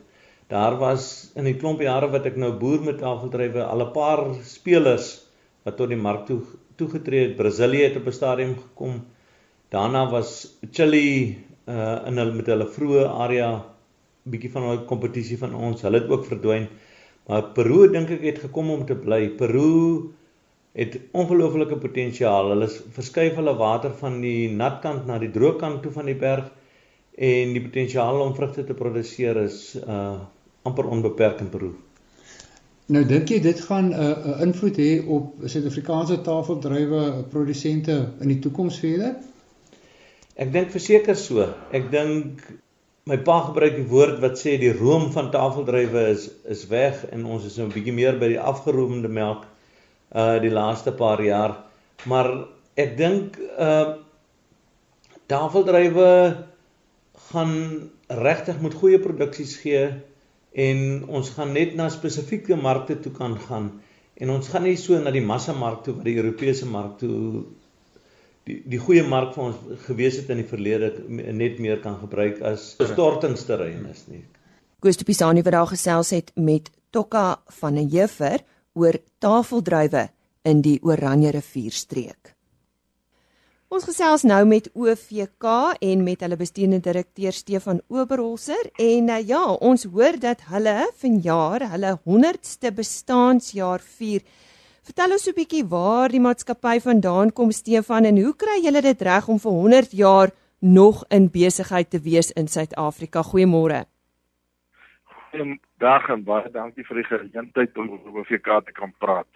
Daar 0.51 0.75
was 0.75 1.31
in 1.39 1.45
die 1.47 1.55
klomp 1.55 1.79
jare 1.79 2.09
wat 2.11 2.25
ek 2.27 2.35
nou 2.35 2.49
boer 2.59 2.81
met 2.83 2.97
tafeldruiwe 2.99 3.63
al 3.63 3.83
'n 3.85 3.93
paar 3.95 4.21
spelers 4.43 5.11
wat 5.63 5.77
tot 5.79 5.89
die 5.89 5.99
mark 6.07 6.25
toe 6.27 6.41
toegetree 6.75 7.21
het. 7.27 7.37
Brasilië 7.37 7.83
het 7.85 7.95
op 7.95 8.07
'n 8.07 8.17
stadium 8.19 8.55
gekom. 8.55 9.05
Daarna 9.71 10.09
was 10.11 10.59
Chili 10.71 11.37
uh 11.67 12.07
in 12.07 12.17
hulle 12.17 12.33
met 12.33 12.47
hulle 12.51 12.67
vroeë 12.67 13.05
area 13.25 13.63
bietjie 14.23 14.51
van 14.51 14.63
hulle 14.63 14.85
kompetisie 14.85 15.37
van 15.37 15.55
ons. 15.55 15.81
Hulle 15.81 16.01
het 16.01 16.09
ook 16.09 16.25
verdwyn. 16.25 16.67
Maar 17.27 17.43
Peru 17.55 17.87
dink 17.91 18.09
ek 18.09 18.21
het 18.21 18.39
gekom 18.39 18.69
om 18.71 18.85
te 18.85 18.95
bly. 18.95 19.29
Peru 19.29 20.11
het 20.73 20.99
ongelooflike 21.11 21.77
potensiaal. 21.77 22.49
Hulle 22.49 22.67
verskuif 22.97 23.35
hulle 23.35 23.55
water 23.55 23.91
van 24.03 24.19
die 24.21 24.51
natkant 24.51 25.07
na 25.07 25.17
die 25.17 25.31
droogkant 25.31 25.81
toe 25.81 25.91
van 25.91 26.05
die 26.05 26.19
berg 26.27 26.51
en 27.15 27.53
die 27.53 27.63
potensiaal 27.63 28.21
om 28.21 28.35
vrugte 28.35 28.63
te 28.63 28.73
produseer 28.73 29.43
is 29.47 29.77
uh 29.87 30.19
amper 30.63 30.85
onbeperk 30.85 31.39
in 31.39 31.49
Peru. 31.49 31.71
Nou 32.91 33.03
dink 33.07 33.29
jy 33.31 33.39
dit 33.39 33.59
gaan 33.67 33.89
'n 33.89 33.93
uh, 33.93 34.09
uh, 34.09 34.41
invloed 34.43 34.77
hê 34.77 34.91
op 35.07 35.45
Suid-Afrikaanse 35.45 36.21
tafeldruiwe 36.21 37.23
produsente 37.29 37.95
in 38.19 38.27
die 38.27 38.39
toekoms 38.39 38.79
verder? 38.79 39.15
Ek 40.35 40.51
dink 40.51 40.71
verseker 40.71 41.15
so. 41.15 41.45
Ek 41.71 41.91
dink 41.91 42.43
my 43.05 43.17
pa 43.17 43.39
gebruik 43.47 43.75
die 43.75 43.87
woord 43.87 44.19
wat 44.21 44.37
sê 44.39 44.57
die 44.59 44.73
room 44.73 45.09
van 45.15 45.31
tafeldrywe 45.31 46.03
is 46.11 46.29
is 46.45 46.67
weg 46.67 47.05
en 47.11 47.25
ons 47.25 47.45
is 47.45 47.57
nou 47.57 47.67
'n 47.67 47.73
bietjie 47.73 47.95
meer 47.95 48.19
by 48.19 48.27
die 48.35 48.43
afgeroomde 48.51 49.07
melk 49.07 49.45
uh 50.11 50.39
die 50.39 50.51
laaste 50.51 50.91
paar 50.91 51.21
jaar. 51.23 51.57
Maar 52.05 52.47
ek 52.75 52.97
dink 52.97 53.39
uh 53.57 53.97
tafeldrywe 55.27 56.11
gaan 57.31 57.55
regtig 58.07 58.61
met 58.61 58.73
goeie 58.73 58.99
produksies 58.99 59.55
gee 59.63 60.01
en 60.51 61.05
ons 61.07 61.29
gaan 61.29 61.53
net 61.53 61.75
na 61.75 61.89
spesifieke 61.89 62.55
markte 62.55 62.99
toe 62.99 63.11
kan 63.15 63.37
gaan 63.39 63.71
en 64.15 64.29
ons 64.29 64.47
gaan 64.51 64.63
nie 64.67 64.77
so 64.77 64.99
na 64.99 65.11
die 65.11 65.23
massa 65.23 65.53
mark 65.53 65.83
toe 65.85 65.95
wat 65.95 66.05
die 66.05 66.17
Europese 66.19 66.65
mark 66.65 66.97
toe 66.99 67.45
die 68.49 68.61
die 68.65 68.79
goeie 68.81 69.03
mark 69.07 69.35
vir 69.35 69.43
ons 69.47 69.81
gewees 69.85 70.17
het 70.19 70.29
in 70.33 70.41
die 70.41 70.49
verlede 70.49 70.91
net 71.07 71.59
meer 71.59 71.79
kan 71.83 71.97
gebruik 72.01 72.41
as 72.41 72.73
stortingsterrein 72.75 73.85
is 73.91 74.05
nie. 74.09 74.23
De 74.81 75.05
Pisani 75.05 75.43
wat 75.45 75.53
daar 75.53 75.69
gesels 75.69 76.09
het 76.09 76.31
met 76.35 76.71
Tokka 76.91 77.41
van 77.61 77.77
'n 77.77 77.87
Jefer 77.87 78.41
oor 78.73 78.97
tafeldruiwe 79.19 80.09
in 80.43 80.61
die 80.61 80.79
Oranje 80.81 81.31
rivierstreek. 81.31 82.35
Ons 83.71 83.85
gesels 83.87 84.25
nou 84.27 84.41
met 84.43 84.65
OVK 84.75 85.45
en 85.79 86.01
met 86.03 86.23
hulle 86.25 86.35
bestuurende 86.35 86.81
direkteur 86.83 87.31
Stefan 87.31 87.77
Oberholzer 87.87 88.67
en 88.75 89.07
uh, 89.07 89.19
ja, 89.23 89.39
ons 89.63 89.85
hoor 89.93 90.17
dat 90.19 90.41
hulle 90.49 90.73
vanjaar 90.99 91.63
hulle 91.71 91.93
100ste 92.03 92.73
bestaanjaar 92.75 93.79
vier. 94.01 94.25
Vertel 94.83 95.15
ons 95.15 95.29
'n 95.31 95.37
bietjie 95.39 95.63
waar 95.63 96.11
die 96.11 96.19
maatskappy 96.19 96.81
vandaan 96.83 97.31
kom 97.31 97.55
Stefan 97.55 98.03
en 98.03 98.19
hoe 98.19 98.35
kry 98.35 98.59
julle 98.59 98.81
dit 98.81 99.01
reg 99.07 99.29
om 99.31 99.39
vir 99.39 99.51
100 99.51 99.95
jaar 100.03 100.35
nog 100.59 101.05
in 101.07 101.31
besigheid 101.31 101.89
te 101.89 101.99
wees 102.03 102.31
in 102.35 102.51
Suid-Afrika? 102.51 103.23
Goeiemôre. 103.23 103.85
Goeiedag 105.31 106.09
en 106.09 106.23
baie 106.23 106.51
dankie 106.51 106.83
vir 106.83 106.95
die 106.99 107.07
geleentheid 107.07 107.77
om 107.77 107.87
oor 107.89 108.19
OVK 108.19 108.65
te 108.65 108.75
kan 108.75 108.91
praat. 108.99 109.31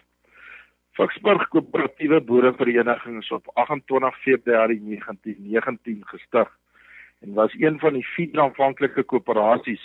Vicksburg 0.96 1.50
Koöperatiewe 1.52 2.22
Boerevereniging 2.24 3.18
is 3.20 3.32
op 3.32 3.50
28 3.54 4.18
Februarie 4.22 4.80
1919 4.80 6.04
gestig 6.08 6.52
en 7.20 7.34
was 7.34 7.56
een 7.60 7.80
van 7.80 7.94
die 7.94 8.06
vier 8.08 8.40
aanvanklike 8.40 9.04
koöperasies 9.04 9.82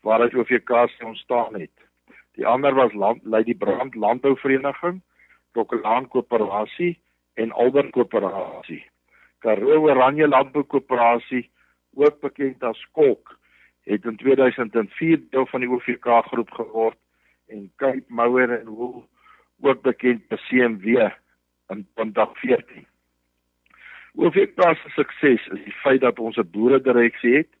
waaruit 0.00 0.34
OVK 0.34 0.70
ontstaan 1.04 1.58
het. 1.60 1.84
Die 2.40 2.46
ander 2.46 2.74
was 2.74 2.92
land 2.92 3.20
Lady 3.24 3.54
Brand 3.54 3.94
Landbouvereniging, 3.94 5.02
Tokelaan 5.52 6.08
Koöperasie 6.08 6.96
en 7.34 7.52
Albert 7.52 7.90
Koöperasie. 7.90 8.86
Karoo 9.44 9.90
Oranje 9.90 10.28
Landboukoöperasie, 10.28 11.50
ook 11.94 12.20
bekend 12.20 12.62
as 12.62 12.80
Skolk, 12.80 13.36
het 13.84 14.04
in 14.04 14.16
2004 14.16 15.20
deel 15.30 15.46
van 15.46 15.60
die 15.60 15.70
OVK 15.70 16.08
groep 16.32 16.50
geword 16.50 16.98
en 17.46 17.68
Cape 17.76 18.08
Mower 18.08 18.60
en 18.60 18.72
Wool 18.72 19.04
ook 19.60 19.82
bekend 19.82 20.22
as 20.32 20.46
CMW 20.48 21.10
in 21.68 21.86
2014. 21.94 22.86
OVK 24.16 24.62
se 24.76 24.90
sukses 24.94 25.46
is 25.46 25.64
die 25.64 25.76
feit 25.82 26.00
dat 26.00 26.18
ons 26.18 26.36
'n 26.36 26.50
boeredereksie 26.50 27.36
het 27.36 27.52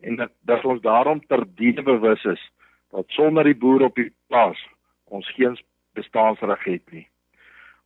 en 0.00 0.16
dat, 0.16 0.32
dat 0.40 0.64
ons 0.64 0.80
daarom 0.80 1.26
terdien 1.26 1.84
bewus 1.84 2.24
is 2.24 2.50
dat 2.90 3.04
sonder 3.08 3.44
die 3.44 3.56
boer 3.56 3.82
op 3.82 3.94
die 3.94 4.12
plaas 4.26 4.68
ons 5.04 5.28
geen 5.34 5.58
bestaansreg 5.92 6.64
het 6.64 6.92
nie. 6.92 7.08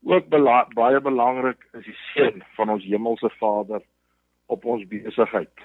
Ook 0.04 0.28
bela 0.28 0.64
baie 0.76 1.00
belangrik 1.00 1.68
is 1.73 1.84
die 1.84 1.96
seën 2.12 2.42
van 2.56 2.68
ons 2.68 2.84
hemelse 2.84 3.30
Vader 3.38 3.82
op 4.46 4.64
ons 4.64 4.84
besigheid. 4.88 5.64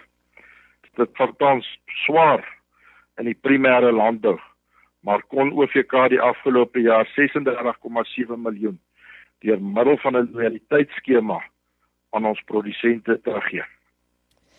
Dit 0.95 1.09
vertans 1.13 1.67
swaar 2.05 2.43
in 3.17 3.25
die 3.25 3.37
primêre 3.47 3.91
landbou, 3.91 4.39
maar 4.99 5.23
kon 5.27 5.51
OVK 5.51 6.09
die 6.09 6.21
afgelope 6.21 6.81
jaar 6.81 7.07
36,7 7.15 8.35
miljoen 8.37 8.79
deur 9.39 9.61
middel 9.61 9.97
van 9.97 10.17
'n 10.17 10.29
loyaliteitsskema 10.31 11.43
aan 12.09 12.25
ons 12.25 12.41
produsente 12.45 13.19
teruggee. 13.21 13.63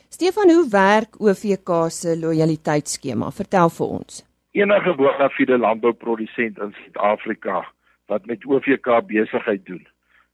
Stefan, 0.09 0.51
hoe 0.51 0.69
werk 0.71 1.21
OVK 1.21 1.91
se 1.91 2.19
loyaliteitsskema? 2.19 3.31
Vertel 3.31 3.69
vir 3.71 3.87
ons. 3.87 4.27
Enige 4.51 4.95
bonafide 4.95 5.59
landbouprodusent 5.59 6.59
in 6.59 6.73
Suid-Afrika 6.73 7.73
wat 8.07 8.27
met 8.27 8.47
OVK 8.47 9.07
besigheid 9.07 9.67
doen, 9.67 9.87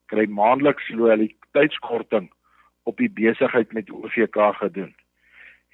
kry 0.06 0.24
maandeliks 0.26 0.88
loyaliteitskorting 0.88 2.30
op 2.82 2.96
die 2.96 3.10
besigheid 3.10 3.72
met 3.72 3.90
OVK 3.90 4.38
gedoen. 4.60 4.94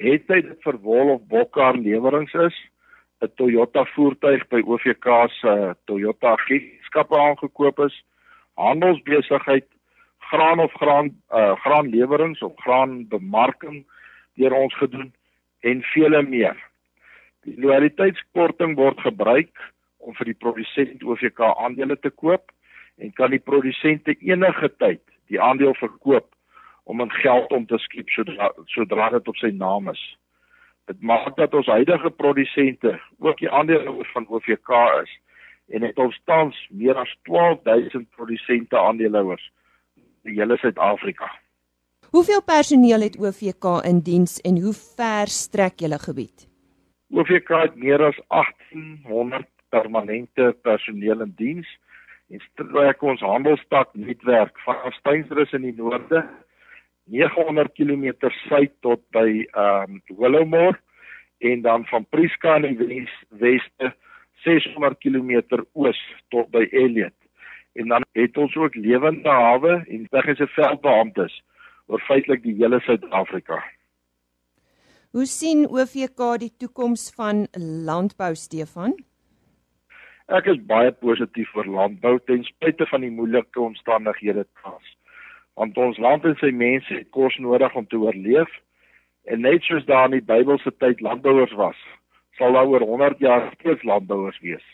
Het 0.02 0.26
hy 0.26 0.40
dit 0.48 0.58
vir 0.66 0.78
wol 0.82 1.14
of 1.14 1.22
bokkar 1.30 1.78
lewerings 1.78 2.34
is, 2.34 2.58
'n 3.22 3.30
Toyota 3.38 3.84
voertuig 3.94 4.42
by 4.50 4.60
OVK 4.66 5.06
se 5.30 5.52
Toyota 5.86 6.34
agentskappe 6.34 7.16
aangekoop 7.16 7.78
is, 7.86 7.94
handelsbesigheid, 8.58 9.66
graan 10.18 10.58
of 10.58 10.72
graan 10.72 11.10
uh, 11.30 11.54
graanlewerings 11.64 12.42
of 12.42 12.52
graanbemarking 12.64 13.84
deur 14.34 14.54
ons 14.56 14.74
gedoen 14.74 15.12
en 15.60 15.82
vele 15.92 16.22
meer. 16.22 16.56
Die 17.46 17.54
loyaliteitskorting 17.60 18.74
word 18.78 19.00
gebruik 19.06 19.54
om 19.98 20.14
vir 20.18 20.32
die 20.32 20.38
produsent 20.44 21.04
OVK 21.04 21.44
aandele 21.52 21.98
te 22.00 22.10
koop 22.10 22.50
en 22.98 23.12
kan 23.18 23.30
die 23.30 23.42
produsente 23.42 24.16
enige 24.18 24.70
tyd 24.82 25.02
die 25.30 25.40
aandeel 25.40 25.74
verkoop 25.78 26.26
om 26.90 27.00
in 27.00 27.12
geld 27.22 27.52
om 27.54 27.66
te 27.66 27.78
skiep 27.78 28.10
sodra 28.10 28.50
sodra 28.74 29.10
dit 29.14 29.28
op 29.28 29.38
sy 29.38 29.52
naam 29.54 29.92
is. 29.92 30.02
Dit 30.84 31.00
maak 31.00 31.36
dat 31.36 31.54
ons 31.54 31.66
huidige 31.66 32.10
produsente 32.10 33.00
ook 33.18 33.38
die 33.38 33.50
aandeelhouers 33.50 34.12
van 34.12 34.26
OVK 34.28 34.70
is 35.02 35.12
en 35.68 35.82
het 35.82 35.98
ons 35.98 36.20
tans 36.24 36.68
meer 36.70 36.98
as 36.98 37.12
12000 37.22 38.10
produsente 38.10 38.78
aandeelhouers 38.78 39.52
in 40.22 40.34
hele 40.38 40.56
Suid-Afrika. 40.56 41.30
Hoeveel 42.10 42.42
personeel 42.42 43.00
het 43.00 43.18
OVK 43.18 43.64
in 43.88 44.00
diens 44.04 44.40
en 44.40 44.58
hoe 44.62 44.72
ver 44.72 45.30
strek 45.32 45.80
julle 45.80 45.98
gebied? 45.98 46.48
OVK 47.12 47.48
het 47.48 47.76
meer 47.76 48.02
as 48.04 48.18
1800 48.28 49.48
permanente 49.68 50.56
personeel 50.62 51.20
in 51.20 51.32
diens 51.36 51.68
en 52.28 52.40
strek 52.40 53.02
ons 53.02 53.20
handelstak 53.20 53.94
netwerk 53.94 54.60
van 54.64 54.92
Steensrus 54.98 55.52
in 55.52 55.64
die 55.68 55.76
noorde 55.76 56.24
900 57.12 57.74
km 57.76 58.30
suid 58.48 58.72
tot 58.80 59.02
by 59.12 59.44
ehm 59.44 59.98
um, 59.98 60.02
Willowmore 60.16 60.78
en 61.42 61.60
dan 61.62 61.84
van 61.90 62.06
Prieska 62.08 62.56
in 62.56 62.76
die 62.78 62.86
wes 62.86 63.12
weste 63.42 63.92
600 64.44 64.98
km 64.98 65.60
oos 65.72 66.00
tot 66.28 66.50
by 66.50 66.64
Elliot. 66.70 67.14
En 67.74 67.88
dan 67.88 68.04
het 68.12 68.36
ons 68.36 68.56
ook 68.56 68.74
lewende 68.74 69.28
hawe 69.28 69.84
en 69.88 70.08
tegniese 70.10 70.46
veldbeamptes 70.56 71.42
oor 71.86 72.00
feitelik 72.08 72.42
die 72.42 72.56
hele 72.56 72.80
Suid-Afrika. 72.80 73.60
Hoe 75.12 75.26
sien 75.28 75.66
OVK 75.68 76.20
die 76.40 76.52
toekoms 76.56 77.10
van 77.16 77.46
landbou 77.88 78.32
Stefan? 78.34 78.96
Ek 80.32 80.46
is 80.48 80.60
baie 80.64 80.92
positief 81.04 81.52
oor 81.58 81.68
landbou 81.68 82.16
ten 82.24 82.44
spyte 82.48 82.86
van 82.88 83.04
die 83.04 83.12
moeilike 83.12 83.60
omstandighede 83.60 84.46
tans. 84.62 84.96
Want 85.54 85.78
ons 85.78 85.98
land 85.98 86.24
en 86.24 86.36
sy 86.40 86.50
mense 86.56 86.92
het 86.94 87.10
kos 87.14 87.36
nodig 87.38 87.74
om 87.74 87.86
te 87.86 87.98
oorleef 88.00 88.52
en 89.30 89.44
net 89.46 89.62
soos 89.66 89.84
daar 89.86 90.08
in 90.10 90.18
die 90.18 90.28
Bybelse 90.28 90.72
tyd 90.82 91.02
landbouers 91.04 91.52
was, 91.58 91.78
sal 92.38 92.56
daar 92.56 92.70
oor 92.70 92.84
100 92.86 93.20
jaar 93.22 93.50
steeds 93.58 93.84
landbouers 93.86 94.38
wees. 94.42 94.64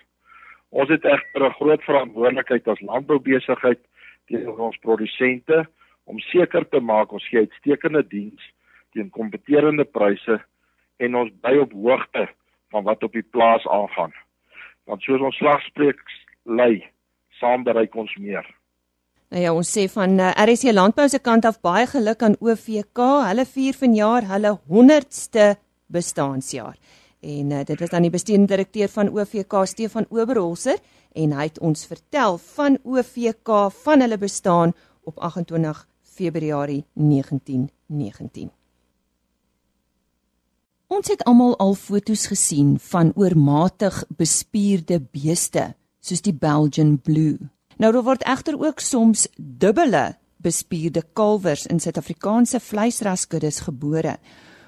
Ons 0.71 0.89
het 0.89 1.05
egter 1.05 1.45
'n 1.47 1.59
groot 1.59 1.83
verantwoordelikheid 1.83 2.69
as 2.69 2.81
landboubesigheid 2.81 3.81
teenoor 4.27 4.59
ons 4.59 4.79
produsente 4.79 5.67
om 6.05 6.19
seker 6.19 6.69
te 6.69 6.81
maak 6.81 7.13
ons 7.13 7.29
gee 7.29 7.41
uitstekende 7.41 8.03
diens 8.09 8.53
teen 8.93 9.11
kompeterende 9.11 9.85
pryse 9.85 10.41
en 10.97 11.15
ons 11.15 11.33
bly 11.41 11.59
op 11.59 11.73
hoogte 11.73 12.29
van 12.71 12.85
wat 12.85 13.03
op 13.03 13.13
die 13.13 13.29
plaas 13.31 13.67
aangaan 13.67 14.13
want 14.89 15.05
soos 15.05 15.21
ons 15.21 15.37
slagspreuk 15.37 16.01
lei, 16.49 16.81
saam 17.39 17.65
bereik 17.67 17.95
ons 17.95 18.15
meer. 18.17 18.47
Nou 19.29 19.43
ja, 19.43 19.51
ons 19.53 19.69
sê 19.69 19.85
van 19.93 20.15
uh, 20.17 20.31
eh, 20.31 20.47
RSC 20.49 20.73
Landbou 20.73 21.05
se 21.09 21.19
kant 21.21 21.45
af 21.45 21.59
baie 21.61 21.85
geluk 21.87 22.23
aan 22.25 22.39
OVK. 22.41 23.01
Hulle 23.29 23.45
vier 23.45 23.77
vanjaar 23.77 24.25
hulle 24.31 24.55
100ste 24.73 25.51
bestaanjaar. 25.93 26.79
En 27.21 27.53
uh, 27.53 27.65
dit 27.69 27.81
was 27.81 27.93
dan 27.93 28.07
die 28.07 28.15
bestuurende 28.15 28.55
direkteur 28.55 28.89
van 28.89 29.11
OVK 29.13 29.67
Stefan 29.69 30.07
Oberholzer 30.09 30.81
en 31.13 31.35
hy 31.37 31.49
het 31.51 31.59
ons 31.61 31.85
vertel 31.91 32.39
van 32.55 32.79
OVK 32.85 33.53
van 33.83 34.05
hulle 34.05 34.19
bestaan 34.19 34.73
op 35.05 35.19
28 35.19 35.85
Februarie 36.01 36.85
1919. 36.95 38.49
Ons 40.89 41.13
het 41.13 41.27
almal 41.29 41.53
al 41.61 41.75
fotos 41.77 42.27
gesien 42.33 42.79
van 42.81 43.13
oormatig 43.17 44.01
bespierde 44.17 45.03
beeste 45.13 45.75
soos 46.01 46.25
die 46.25 46.33
Belgian 46.33 46.97
Blue. 46.97 47.51
Nou 47.79 47.93
daar 47.95 48.03
word 48.03 48.25
egter 48.27 48.57
ook 48.59 48.81
soms 48.83 49.29
dubbele 49.37 50.17
bespierde 50.43 51.05
kalwers 51.15 51.67
in 51.71 51.79
Suid-Afrikaanse 51.81 52.59
vleisraskuddes 52.61 53.61
gebore. 53.69 54.17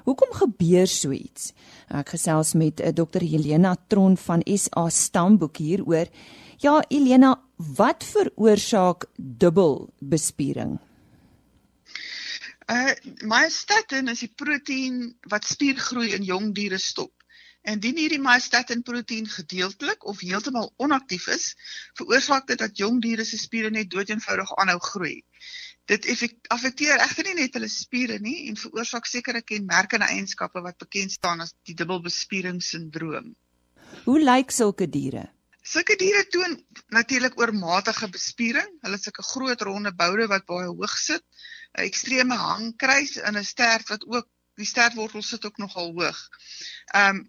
Hoekom 0.06 0.30
gebeur 0.34 0.86
so 0.86 1.10
iets? 1.10 1.50
Ek 1.90 2.14
gesels 2.14 2.54
met 2.54 2.78
eh, 2.80 2.92
Dr. 2.94 3.24
Helena 3.26 3.74
Tron 3.90 4.14
van 4.16 4.44
SA 4.46 4.86
Stamboek 4.94 5.58
hieroor. 5.58 6.06
Ja, 6.62 6.76
Helena, 6.88 7.34
wat 7.56 8.06
veroorsaak 8.06 9.08
dubbel 9.18 9.88
bespiering? 9.98 10.78
Uh 12.70 12.94
myostatin 13.26 14.12
is 14.12 14.22
die 14.22 14.30
proteïen 14.30 15.16
wat 15.32 15.50
spiergroei 15.50 16.12
in 16.14 16.22
jong 16.22 16.52
diere 16.54 16.78
stop. 16.78 17.10
Indien 17.68 17.98
hierdie 18.00 18.20
myostatin 18.24 18.82
proteïen 18.82 19.26
gedeeltelik 19.28 20.04
of 20.08 20.20
heeltemal 20.24 20.70
onaktief 20.80 21.26
is, 21.28 21.54
veroorsaak 21.98 22.46
dit 22.48 22.58
dat 22.58 22.78
jong 22.78 23.00
diere 23.04 23.24
se 23.28 23.36
spiere 23.38 23.70
net 23.70 23.90
doeteenvoudig 23.90 24.54
aanhou 24.56 24.78
groei. 24.80 25.18
Dit 25.90 26.06
affekteer 26.48 27.02
egter 27.02 27.26
nie 27.28 27.34
net 27.42 27.58
hulle 27.58 27.68
spiere 27.68 28.18
nie 28.18 28.48
en 28.48 28.56
veroorsaak 28.56 29.06
sekere 29.10 29.42
kenmerkende 29.42 30.08
eienskappe 30.14 30.62
wat 30.64 30.78
bekend 30.78 31.12
staan 31.12 31.44
as 31.44 31.52
die 31.68 31.74
dubbelbespieringssindroom. 31.74 33.34
Hoe 34.06 34.20
lyk 34.22 34.54
sulke 34.54 34.88
diere? 34.88 35.26
Sulke 35.60 35.96
diere 36.00 36.24
toon 36.32 36.56
natuurlik 36.96 37.36
oormatige 37.40 38.08
bespiering. 38.08 38.70
Hulle 38.80 38.96
het 38.96 39.04
sulke 39.04 39.26
groot 39.32 39.64
ronde 39.68 39.92
boude 39.94 40.28
wat 40.32 40.46
baie 40.48 40.70
hoog 40.70 40.96
sit 40.98 41.24
'n 41.76 41.84
ekstreme 41.84 42.36
hangkruis 42.36 43.16
in 43.16 43.36
'n 43.36 43.44
stert 43.44 43.92
wat 43.92 44.06
ook 44.06 44.28
die 44.56 44.66
stertwortel 44.66 45.22
sit 45.22 45.44
ook 45.44 45.58
nogal 45.58 45.92
hoog. 45.92 46.22
Ehm 46.94 47.16
um, 47.16 47.20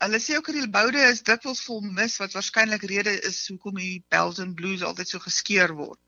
hulle 0.00 0.20
sê 0.20 0.36
ook 0.36 0.46
dat 0.48 0.56
die 0.56 0.74
boude 0.76 1.00
is 1.08 1.24
dikwels 1.28 1.60
vol 1.66 1.82
mis 1.96 2.16
wat 2.22 2.36
waarskynlik 2.36 2.84
rede 2.92 3.12
is 3.30 3.40
hoekom 3.52 3.80
die 3.80 4.04
Belgian 4.14 4.54
blues 4.56 4.84
altyd 4.86 5.12
so 5.12 5.20
geskeur 5.24 5.74
word. 5.76 6.00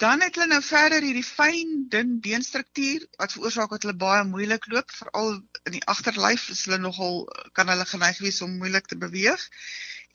Dan 0.00 0.20
het 0.20 0.36
hulle 0.36 0.50
nou 0.50 0.60
verder 0.64 1.04
hierdie 1.04 1.24
fyn 1.24 1.86
dun 1.92 2.16
beenstruktuur 2.24 3.06
wat 3.20 3.32
veroorsaak 3.32 3.72
dat 3.72 3.86
hulle 3.86 3.96
baie 4.00 4.24
moeilik 4.28 4.68
loop, 4.72 4.92
veral 4.92 5.38
in 5.64 5.76
die 5.76 5.84
agterlyf 5.92 6.50
is 6.52 6.66
hulle 6.68 6.80
nogal 6.82 7.22
kan 7.56 7.72
hulle 7.72 7.86
geneig 7.88 8.20
wees 8.24 8.42
om 8.44 8.58
moeilik 8.60 8.88
te 8.92 9.00
beweeg. 9.00 9.46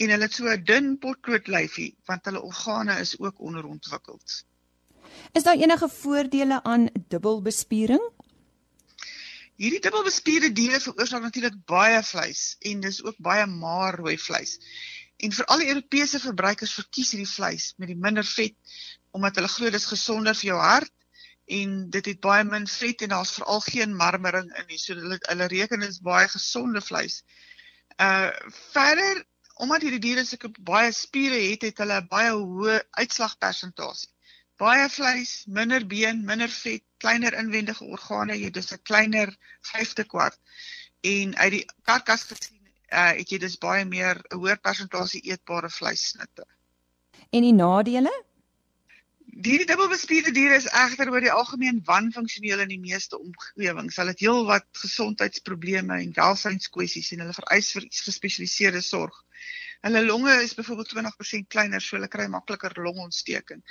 En 0.01 0.13
hulle 0.13 0.29
het 0.29 0.37
so 0.37 0.49
'n 0.49 0.63
dun 0.65 0.93
potklootlyfie 1.01 1.91
want 2.09 2.29
hulle 2.29 2.45
organe 2.51 2.99
is 3.01 3.17
ook 3.19 3.41
onderontwikkeld. 3.41 4.43
Is 5.33 5.43
daar 5.43 5.57
enige 5.57 5.89
voordele 5.89 6.63
aan 6.63 6.89
dubbelbespiering? 7.07 8.05
Hierdie 9.61 9.81
dubbelbespierde 9.85 10.49
diere 10.57 10.79
veroorsaak 10.81 11.21
natuurlik 11.21 11.57
baie 11.69 11.99
vleis 12.01 12.55
en 12.65 12.79
dis 12.81 12.95
ook 13.05 13.19
baie 13.21 13.43
maar 13.45 13.99
rooi 13.99 14.15
vleis. 14.17 14.55
En 15.21 15.35
vir 15.37 15.45
al 15.53 15.61
Europese 15.67 16.21
verbruikers 16.23 16.73
verkies 16.79 17.11
hierdie 17.13 17.29
vleis 17.29 17.67
met 17.77 17.91
die 17.91 17.99
minder 18.05 18.25
vet 18.25 18.55
omdat 19.13 19.37
hulle 19.37 19.51
glo 19.53 19.69
dit 19.69 19.77
is 19.77 19.85
gesonder 19.91 20.37
vir 20.39 20.47
jou 20.47 20.57
hart 20.57 20.93
en 21.59 21.75
dit 21.93 22.09
het 22.09 22.21
baie 22.25 22.47
min 22.47 22.65
vet 22.73 23.05
en 23.05 23.13
daar's 23.13 23.35
veral 23.37 23.61
geen 23.67 23.93
marmering 24.01 24.49
in 24.49 24.65
nie. 24.71 24.79
So 24.81 24.97
hulle 24.97 25.19
hulle 25.27 25.49
reken 25.53 25.85
dit 25.85 25.93
is 25.93 26.01
baie 26.09 26.25
gesonde 26.31 26.81
vleis. 26.81 27.21
Uh 28.01 28.31
verder 28.71 29.21
omdat 29.61 29.85
hierdie 29.85 30.01
diere 30.07 30.25
sulke 30.25 30.49
baie 30.71 30.89
spiere 30.95 31.37
het, 31.51 31.67
het 31.69 31.83
hulle 31.83 32.01
baie 32.09 32.33
hoë 32.33 32.79
uitslagpersentasie 33.03 34.09
baie 34.61 34.87
vleis, 34.93 35.31
minder 35.47 35.85
been, 35.89 36.25
minder 36.25 36.51
vet, 36.53 36.83
kleiner 37.01 37.33
inwendige 37.37 37.85
organe, 37.95 38.37
jy 38.37 38.51
dis 38.53 38.71
'n 38.73 38.81
kleiner 38.89 39.33
vyfde 39.71 40.05
kwart. 40.13 40.37
En 41.01 41.35
uit 41.37 41.51
die 41.51 41.65
karkas 41.89 42.23
gesien, 42.29 42.59
uh, 42.93 43.13
het 43.17 43.29
jy 43.29 43.39
dus 43.41 43.57
baie 43.57 43.85
meer 43.85 44.21
'n 44.29 44.37
hoër 44.37 44.59
persentasie 44.61 45.21
eetbare 45.31 45.69
vleissnitte. 45.69 46.45
En 47.31 47.41
die 47.41 47.53
nadele? 47.53 48.13
Die 49.31 49.63
dubbelbespierde 49.65 50.33
diere 50.35 50.57
is 50.59 50.65
egter 50.75 51.09
oor 51.11 51.23
die 51.23 51.31
algemeen 51.31 51.77
wanfunksioneel 51.87 52.65
in 52.65 52.71
die 52.73 52.81
meeste 52.81 53.15
omgewings. 53.15 53.95
Hulle 53.95 54.11
het 54.11 54.19
heelwat 54.19 54.67
gesondheidsprobleme 54.81 56.01
en 56.03 56.11
welsynskwessies 56.17 57.13
en 57.15 57.23
hulle 57.23 57.35
vereis 57.37 57.69
vir 57.77 57.87
gespesialiseerde 57.87 58.81
sorg. 58.83 59.15
Hulle 59.87 60.01
longe 60.05 60.33
is 60.43 60.51
byvoorbeeld 60.53 60.91
20% 60.97 61.47
kleiner, 61.47 61.81
so 61.81 61.95
hulle 61.95 62.11
kry 62.11 62.27
makliker 62.29 62.75
longontsteking. 62.83 63.63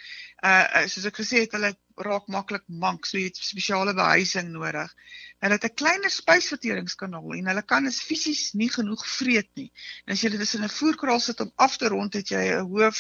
Uh 0.43 0.87
soos 0.89 1.11
ek 1.13 1.21
gesê 1.21 1.45
het, 1.45 1.53
hulle 1.59 1.75
raak 2.09 2.33
maklik 2.33 2.65
mank, 2.67 3.05
so 3.07 3.21
jy 3.21 3.29
het 3.29 3.45
spesiale 3.45 3.95
behuising 3.95 4.49
nodig. 4.57 4.97
Hulle 5.41 5.57
het 5.57 5.65
'n 5.65 5.79
kleiner 5.83 6.11
spysverteringskanaal 6.13 7.35
en 7.35 7.47
hulle 7.51 7.63
kan 7.73 7.87
is 7.91 8.01
fisies 8.09 8.53
nie 8.53 8.69
genoeg 8.73 9.05
vreet 9.09 9.49
nie. 9.61 9.71
En 10.05 10.13
as 10.13 10.23
jy 10.23 10.31
dit 10.35 10.55
in 10.55 10.65
'n 10.65 10.77
voerkraal 10.79 11.21
sit 11.21 11.41
om 11.41 11.53
af 11.57 11.77
te 11.77 11.89
rond, 11.89 12.15
het 12.15 12.29
jy 12.29 12.43
'n 12.57 12.67
hoë 12.69 12.91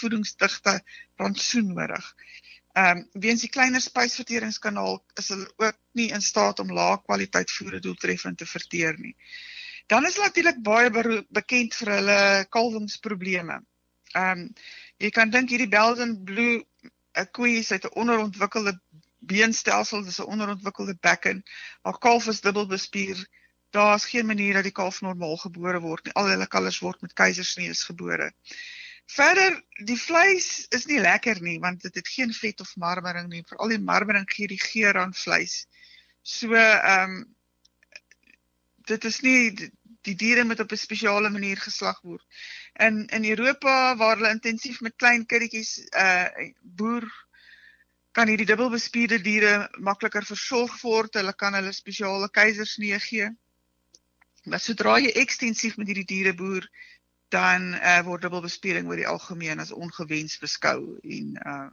voedingsdigte 0.00 0.74
rantsoen 1.16 1.74
nodig. 1.74 2.14
Ehm 2.78 2.98
um, 2.98 3.20
weens 3.24 3.40
die 3.40 3.50
kleiner 3.50 3.80
spysverteringskanaal 3.80 5.04
is 5.20 5.28
hulle 5.28 5.48
ook 5.56 5.78
nie 5.92 6.10
in 6.14 6.22
staat 6.22 6.60
om 6.62 6.72
lae 6.72 7.02
kwaliteit 7.02 7.50
voer 7.50 7.80
doeltreffend 7.80 8.38
te 8.38 8.46
verteer 8.46 8.98
nie. 8.98 9.16
Dan 9.86 10.06
is 10.06 10.16
natuurlik 10.16 10.62
baie 10.62 10.90
bekend 11.40 11.74
vir 11.74 11.92
hulle 11.96 12.46
kalwingsprobleme. 12.50 13.58
Ehm 14.14 14.38
um, 14.38 14.48
jy 14.98 15.10
kan 15.10 15.30
dink 15.30 15.50
hierdie 15.50 15.74
Belgian 15.74 16.14
Blue 16.24 16.62
'n 17.18 17.30
koe 17.32 17.48
het 17.58 17.84
'n 17.84 17.98
onderontwikkelde 18.02 18.80
beenstelsel, 19.18 20.02
dis 20.04 20.18
'n 20.20 20.30
onderontwikkelde 20.34 20.96
bekken. 21.00 21.42
Haar 21.82 21.98
kalf 21.98 22.26
is 22.26 22.40
dubbel 22.40 22.66
bespier. 22.66 23.28
Daar's 23.70 24.04
geen 24.04 24.26
manier 24.26 24.52
dat 24.52 24.62
die 24.62 24.72
kalf 24.72 25.00
normaal 25.00 25.36
gebore 25.36 25.80
word 25.80 26.04
nie. 26.04 26.12
Al 26.12 26.28
hulle 26.28 26.46
kalvers 26.46 26.78
word 26.78 27.00
met 27.00 27.12
keisersnees 27.12 27.82
gebore. 27.82 28.32
Verder, 29.08 29.62
die 29.84 29.96
vleis 30.00 30.66
is 30.68 30.84
nie 30.86 31.00
lekker 31.00 31.40
nie 31.40 31.58
want 31.60 31.82
dit 31.82 31.94
het 31.94 32.08
geen 32.08 32.32
vet 32.32 32.60
of 32.60 32.76
marmering 32.76 33.28
nie. 33.28 33.44
Veral 33.46 33.68
die 33.68 33.80
marmering 33.80 34.30
gee 34.30 34.46
die 34.46 34.60
geur 34.60 34.98
aan 34.98 35.14
vleis. 35.14 35.66
So, 36.22 36.52
ehm 36.54 37.10
um, 37.10 37.36
dit 38.88 39.04
is 39.04 39.20
nie 39.20 39.70
die 40.06 40.14
diere 40.16 40.44
moet 40.44 40.60
op 40.60 40.72
'n 40.72 40.76
spesiale 40.76 41.30
manier 41.30 41.56
geslag 41.56 42.00
word. 42.00 42.24
In 42.72 43.06
in 43.06 43.24
Europa 43.24 43.96
waar 43.96 44.16
hulle 44.16 44.30
intensief 44.30 44.80
met 44.80 44.96
klein 44.96 45.26
kindertjies 45.26 45.78
uh 45.92 46.28
boer 46.62 47.04
kan 48.12 48.28
hierdie 48.28 48.46
dubbelbespierde 48.48 49.20
diere 49.22 49.68
makliker 49.78 50.24
versorg 50.26 50.74
word. 50.82 51.14
Hulle 51.14 51.34
kan 51.36 51.54
hulle 51.54 51.72
spesiale 51.72 52.28
keisersnee 52.30 52.98
gee. 53.04 53.30
Maar 54.48 54.62
sodra 54.64 54.98
jy 54.98 55.12
ekstensief 55.20 55.76
met 55.76 55.90
hierdie 55.90 56.08
diere 56.08 56.34
boer, 56.34 56.68
dan 57.28 57.74
uh, 57.74 58.00
word 58.06 58.24
dubbelbespiering 58.24 58.88
oor 58.88 59.00
die 59.00 59.08
algemeen 59.08 59.60
as 59.60 59.72
ongewens 59.74 60.38
beskou 60.40 60.96
en 61.04 61.34
uh 61.44 61.66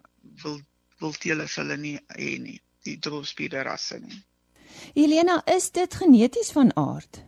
wil 0.44 0.60
wil 1.00 1.14
teele 1.20 1.46
hulle 1.52 1.76
nie 1.78 1.98
hê 2.16 2.36
nie, 2.40 2.60
die 2.88 2.96
dubbelbespierde 2.96 3.64
rasse 3.68 4.00
nie. 4.00 4.20
Elena, 4.96 5.42
is 5.52 5.70
dit 5.76 5.96
geneties 5.96 6.52
van 6.56 6.72
aard? 6.80 7.20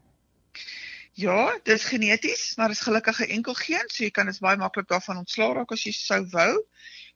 Ja, 1.17 1.51
dit 1.63 1.73
is 1.75 1.83
geneties, 1.83 2.43
maar 2.55 2.71
is 2.71 2.83
gelukkig 2.85 3.19
'n 3.19 3.31
enkel 3.39 3.53
geen, 3.53 3.87
so 3.87 4.03
jy 4.03 4.11
kan 4.11 4.25
dit 4.25 4.39
baie 4.39 4.57
maklik 4.57 4.87
daarvan 4.87 5.17
ontslaa 5.17 5.53
raak 5.53 5.71
as 5.71 5.83
jy 5.83 5.91
sou 5.91 6.21
wou. 6.31 6.63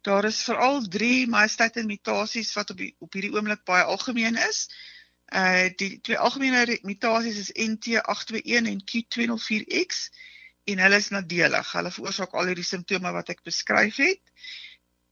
Daar 0.02 0.26
is 0.26 0.42
veral 0.44 0.82
3 0.88 1.28
myostatin 1.30 1.86
mutasies 1.86 2.54
wat 2.58 2.74
op 2.74 2.78
die, 2.78 2.96
op 3.00 3.14
hierdie 3.14 3.34
oomblik 3.36 3.64
baie 3.70 3.84
algemeen 3.84 4.38
is. 4.48 4.66
Uh 5.30 5.70
die 5.78 6.00
twee 6.02 6.18
algemene 6.18 6.80
mutasies 6.88 7.38
is 7.38 7.52
NT821 7.54 8.72
en 8.74 8.82
Q204X 8.92 10.02
en 10.64 10.84
hulle 10.86 11.00
is 11.04 11.10
nadelig. 11.14 11.72
Hulle 11.78 11.92
veroorsaak 11.92 12.34
al 12.34 12.52
hierdie 12.52 12.68
simptome 12.68 13.14
wat 13.14 13.30
ek 13.34 13.46
beskryf 13.48 14.02
het. 14.02 14.22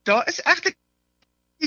Daar 0.08 0.26
is 0.28 0.42
egter 0.42 0.74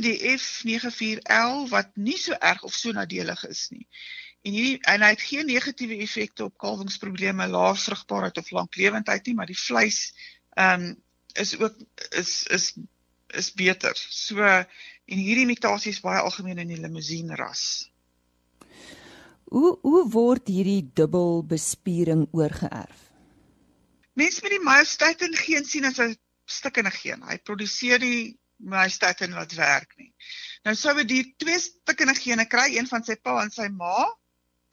die 0.03 0.17
F94L 0.33 1.67
wat 1.69 1.95
nie 1.95 2.17
so 2.17 2.36
erg 2.39 2.63
of 2.63 2.73
so 2.73 2.91
nadelig 2.91 3.45
is 3.47 3.67
nie. 3.69 3.88
En 4.43 4.51
hierdie 4.51 4.79
en 4.91 5.05
hy 5.05 5.13
het 5.13 5.21
geen 5.23 5.47
negatiewe 5.47 6.01
effekte 6.03 6.43
op 6.49 6.57
kalwingsprobleme, 6.59 7.47
lae 7.47 7.75
vrugbaarheid 7.79 8.38
of 8.41 8.51
lanklewendheid 8.51 9.25
nie, 9.25 9.36
maar 9.39 9.47
die 9.47 9.59
vleis 9.59 10.09
ehm 10.59 10.89
um, 10.91 11.01
is 11.33 11.55
ook 11.57 11.77
is 12.13 12.43
is 12.53 12.73
is 13.33 13.51
beter. 13.53 13.95
So 13.95 14.41
en 14.43 15.19
hierdie 15.19 15.47
mutasie 15.49 15.91
is 15.91 16.01
baie 16.03 16.21
algemeen 16.21 16.61
in 16.63 16.71
die 16.73 16.81
limousine 16.81 17.35
ras. 17.39 17.89
Hoe 19.53 19.77
hoe 19.81 20.03
word 20.09 20.47
hierdie 20.49 20.83
dubbelbespiering 20.97 22.27
oorgeerf? 22.31 23.09
Mense 24.17 24.41
met 24.45 24.53
die 24.55 24.63
myostatin 24.63 25.35
geen 25.37 25.65
sien 25.65 25.85
as 25.85 25.99
'n 25.99 26.15
stukkende 26.45 26.91
geen. 26.91 27.21
Hy 27.23 27.37
produseer 27.37 27.99
die 27.99 28.39
myostatin 28.57 29.33
wat 29.33 29.53
werk 29.57 29.93
nie. 29.97 30.13
Nou 30.63 30.75
sou 30.75 30.93
dit 31.01 31.07
die 31.07 31.23
twee 31.37 31.59
stukkende 31.59 32.15
gene 32.15 32.45
kry, 32.45 32.69
een 32.77 32.87
van 32.87 33.03
sy 33.03 33.15
pa 33.15 33.41
en 33.43 33.51
sy 33.51 33.67
ma, 33.67 34.07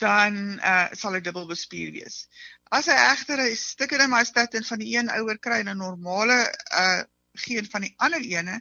dan 0.00 0.36
uh, 0.58 0.88
sal 0.96 1.16
hy 1.16 1.20
dubbelbespier 1.20 1.92
wees. 1.92 2.26
As 2.70 2.86
hy 2.86 2.96
egter 3.10 3.42
'n 3.42 3.56
stukkende 3.56 4.08
myostatin 4.08 4.64
van 4.64 4.78
die 4.78 4.96
een 4.96 5.10
ouer 5.10 5.38
kry 5.38 5.60
en 5.60 5.72
'n 5.74 5.82
normale 5.84 6.38
uh 6.72 7.02
geen 7.44 7.68
van 7.72 7.87
die 7.87 7.94
ander 7.96 8.24
ene, 8.24 8.61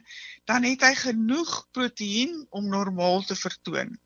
dan 0.50 0.66
het 0.68 0.84
hy 0.86 0.94
genoeg 0.94 1.52
proteïen 1.76 2.46
om 2.50 2.68
normaal 2.68 3.22
te 3.28 3.36
vertoon. 3.36 3.98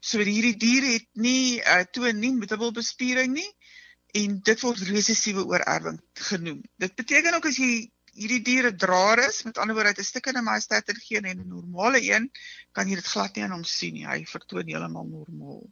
So 0.00 0.20
hierdie 0.20 0.56
dier 0.60 0.84
het 0.92 1.08
nie 1.16 1.60
uh, 1.60 1.82
toon 1.96 2.20
nie 2.20 2.34
dubbelbespiering 2.44 3.32
nie 3.32 3.50
en 4.14 4.38
dit 4.46 4.60
word 4.62 4.82
resessiewe 4.90 5.46
oorerwing 5.48 5.98
genoem. 6.28 6.60
Dit 6.78 6.94
beteken 6.94 7.34
ook 7.34 7.48
as 7.50 7.58
jy 7.58 7.88
hierdie 8.14 8.42
diere 8.46 8.70
draer 8.78 9.24
is, 9.26 9.42
met 9.42 9.58
ander 9.58 9.74
woorde, 9.74 9.94
'n 9.98 10.04
stuk 10.06 10.26
in 10.30 10.38
'n 10.38 10.44
myostatin 10.44 11.00
geen 11.06 11.24
en 11.24 11.40
'n 11.40 11.48
normale 11.48 12.00
een, 12.02 12.30
kan 12.72 12.88
jy 12.88 12.94
dit 12.94 13.10
glad 13.14 13.34
nie 13.34 13.44
aan 13.44 13.56
hom 13.56 13.64
sien 13.64 13.94
nie. 13.94 14.06
Hy 14.06 14.24
vertoon 14.24 14.68
heeltemal 14.68 15.06
normaal. 15.08 15.64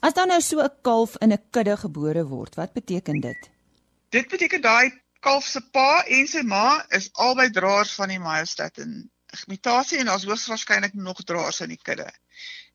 As 0.00 0.14
dan 0.14 0.28
nou 0.28 0.40
so 0.40 0.60
'n 0.60 0.70
kalf 0.82 1.16
in 1.20 1.32
'n 1.32 1.44
kudde 1.50 1.76
gebore 1.76 2.24
word, 2.24 2.54
wat 2.54 2.72
beteken 2.72 3.20
dit? 3.20 3.50
Dit 4.08 4.28
beteken 4.28 4.60
daai 4.60 5.02
kalf 5.22 5.46
se 5.46 5.62
pa 5.74 6.02
en 6.18 6.28
sy 6.30 6.42
ma 6.42 6.66
is 6.98 7.10
albei 7.26 7.48
draers 7.54 7.94
van 7.98 8.10
die 8.12 8.22
myostatin 8.22 9.02
mutasie 9.48 10.00
en 10.00 10.10
daar's 10.10 10.26
hoogs 10.28 10.48
waarskynlik 10.50 10.94
nog 10.94 11.22
draers 11.24 11.62
in 11.64 11.72
die 11.72 11.80
kudde. 11.80 12.08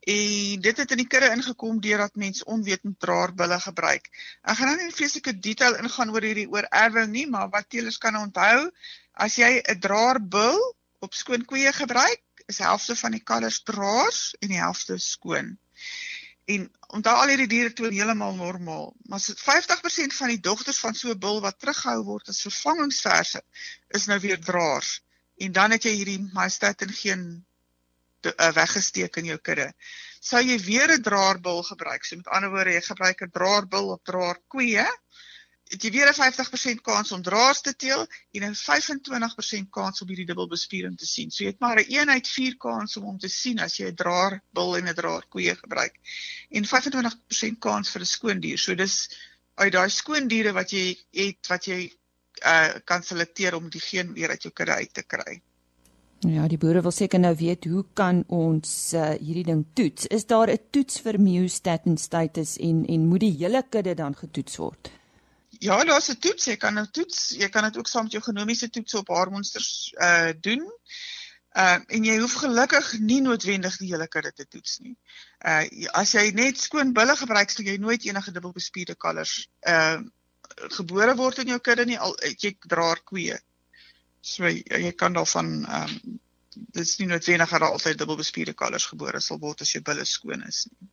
En 0.07 0.61
dit 0.63 0.77
het 0.81 0.91
in 0.95 1.01
die 1.01 1.07
kudde 1.11 1.29
ingekom 1.35 1.81
deurdat 1.83 2.15
mense 2.15 2.45
onwetend 2.45 2.99
draerbulle 3.03 3.59
gebruik. 3.59 4.07
Ek 4.41 4.57
gaan 4.57 4.71
nou 4.71 4.77
nie 4.79 4.95
fisieke 4.95 5.35
detail 5.47 5.75
ingaan 5.81 6.13
oor 6.15 6.23
hierdie 6.23 6.47
oorerwing 6.47 7.11
nie, 7.11 7.25
maar 7.27 7.51
wat 7.53 7.67
teelers 7.69 7.99
kan 8.01 8.15
onthou, 8.15 8.69
as 9.13 9.35
jy 9.35 9.51
'n 9.59 9.79
draerbul 9.83 10.61
op 11.03 11.13
skoon 11.13 11.45
koeie 11.45 11.73
gebruik, 11.73 12.23
is 12.47 12.63
helfte 12.63 12.95
van 12.95 13.11
die 13.11 13.23
kalvers 13.23 13.61
draers 13.67 14.21
en 14.39 14.55
die 14.55 14.63
helfte 14.63 14.97
skoon. 14.97 15.57
En 16.47 16.63
onthou 16.95 17.13
al 17.19 17.31
hierdie 17.33 17.49
diere 17.51 17.73
toon 17.75 17.91
heeltemal 17.91 18.35
normaal, 18.35 18.93
maar 19.11 19.19
50% 19.19 20.15
van 20.19 20.31
die 20.31 20.39
dogters 20.39 20.79
van 20.83 20.95
so 20.95 21.11
'n 21.11 21.19
bul 21.25 21.41
wat 21.43 21.59
teruggehou 21.59 22.03
word 22.11 22.29
as 22.31 22.45
vervangingsverse 22.47 23.41
is 23.99 24.07
nou 24.11 24.19
weer 24.23 24.39
draers. 24.39 24.91
En 25.43 25.51
dan 25.51 25.75
het 25.75 25.83
jy 25.83 25.93
hierdie 25.97 26.21
myostatin 26.37 26.93
geen 27.01 27.25
uh, 28.31 28.51
weggesteek 28.61 29.19
in 29.21 29.27
jou 29.33 29.37
kudde. 29.49 29.67
Sou 30.19 30.41
jy 30.41 30.57
weer 30.69 30.93
'n 30.95 31.03
draerbul 31.03 31.63
gebruik, 31.63 32.05
so 32.05 32.15
met 32.15 32.27
ander 32.27 32.49
woorde 32.55 32.77
jy 32.77 32.81
gebruik 32.81 33.21
'n 33.21 33.31
draerbul 33.31 33.91
op 33.97 34.03
draer 34.03 34.39
koeie, 34.47 34.87
het 35.69 35.83
jy 35.83 35.91
weer 35.91 36.09
'n 36.09 36.17
50% 36.17 36.81
kans 36.81 37.11
om 37.11 37.21
draers 37.21 37.61
te 37.61 37.75
teel 37.75 38.05
en 38.31 38.43
'n 38.49 38.55
25% 38.55 39.69
kans 39.69 40.01
om 40.01 40.07
hierdie 40.07 40.25
dubbelbespiering 40.25 40.97
te 40.97 41.05
sien. 41.05 41.31
So 41.31 41.43
jy 41.43 41.49
het 41.49 41.59
maar 41.59 41.79
'n 41.79 41.91
1 41.91 42.09
uit 42.09 42.27
4 42.27 42.57
kans 42.57 42.97
om 42.97 43.03
hom 43.03 43.17
te 43.17 43.27
sien 43.27 43.59
as 43.59 43.77
jy 43.77 43.87
'n 43.87 43.95
draer 43.95 44.41
bil 44.53 44.77
en 44.77 44.87
'n 44.87 44.93
draer 44.93 45.25
koeie 45.29 45.55
gebruik. 45.55 45.95
En 46.49 46.65
25% 46.65 47.59
kans 47.59 47.89
vir 47.89 48.01
'n 48.01 48.05
skoon 48.05 48.39
dier. 48.39 48.57
So 48.57 48.75
dis 48.75 49.09
uit 49.55 49.73
daai 49.73 49.89
skoon 49.89 50.27
diere 50.27 50.53
wat 50.53 50.71
jy 50.71 50.97
het 51.11 51.47
wat 51.47 51.65
jy 51.65 51.91
uh 52.45 52.79
kan 52.85 53.03
selekteer 53.03 53.55
om 53.55 53.69
die 53.69 53.81
geen 53.81 54.13
weer 54.13 54.29
uit 54.29 54.43
jou 54.43 54.53
kudde 54.53 54.73
uit 54.73 54.93
te 54.93 55.03
kry. 55.03 55.41
Ja, 56.25 56.47
die 56.49 56.57
boere 56.57 56.81
wil 56.81 56.91
seker 56.91 57.19
nou 57.19 57.35
weet 57.37 57.65
hoe 57.69 57.83
kan 57.93 58.23
ons 58.33 58.93
uh, 58.93 59.11
hierdie 59.21 59.43
ding 59.43 59.65
toets? 59.73 60.07
Is 60.07 60.25
daar 60.25 60.49
'n 60.49 60.59
toets 60.71 60.99
vir 60.99 61.19
myostatin 61.21 61.97
status 61.97 62.57
en 62.57 62.85
en 62.85 63.05
moet 63.05 63.19
die 63.19 63.35
hele 63.37 63.63
kudde 63.69 63.93
dan 63.93 64.15
getoets 64.15 64.57
word? 64.57 64.91
Ja, 65.59 65.83
daar's 65.83 66.09
'n 66.09 66.19
toets. 66.19 66.45
Jy 66.45 66.57
kan 66.57 66.79
'n 66.79 66.91
toets, 66.91 67.29
jy 67.29 67.49
kan 67.49 67.63
dit 67.63 67.77
ook 67.77 67.87
saam 67.87 68.03
met 68.03 68.11
jou 68.11 68.23
genomiese 68.23 68.69
toets 68.69 68.93
op 68.93 69.07
hormonsters 69.07 69.93
uh 69.97 70.31
doen. 70.41 70.63
Uh 71.57 71.79
en 71.87 72.03
jy 72.03 72.17
hoef 72.19 72.33
gelukkig 72.33 72.99
nie 72.99 73.21
noodwendig 73.21 73.77
die 73.77 73.91
hele 73.91 74.07
kudde 74.07 74.33
te 74.33 74.47
toets 74.47 74.77
nie. 74.79 74.95
Uh 75.45 75.65
as 75.91 76.11
jy 76.11 76.31
net 76.31 76.59
skoon 76.59 76.93
bulle 76.93 77.15
gebruik, 77.15 77.49
sal 77.49 77.65
jy 77.65 77.77
nooit 77.77 78.05
enige 78.05 78.31
dubbelbespierde 78.31 78.95
kalvers 78.95 79.47
uh 79.67 79.99
gebore 80.77 81.15
word 81.15 81.37
in 81.37 81.47
jou 81.47 81.59
kudde 81.59 81.85
nie 81.85 81.99
al 81.99 82.15
jy 82.37 82.57
draer 82.67 83.01
koeie. 83.03 83.39
So 84.21 84.47
jy, 84.47 84.63
jy 84.67 84.93
kan 84.93 85.13
daarvan 85.13 85.65
ehm 85.65 85.97
um, 86.05 86.19
dit 86.57 86.81
is 86.81 86.97
nie 86.97 87.07
noodwendig 87.07 87.49
dat 87.49 87.59
daar 87.59 87.71
altyd 87.71 87.97
dubbelbespierde 87.97 88.53
kalvers 88.53 88.85
gebore 88.89 89.19
sal 89.21 89.39
word 89.39 89.61
as 89.61 89.71
jou 89.71 89.81
bulle 89.85 90.05
skoon 90.05 90.43
is 90.47 90.65
nie. 90.69 90.89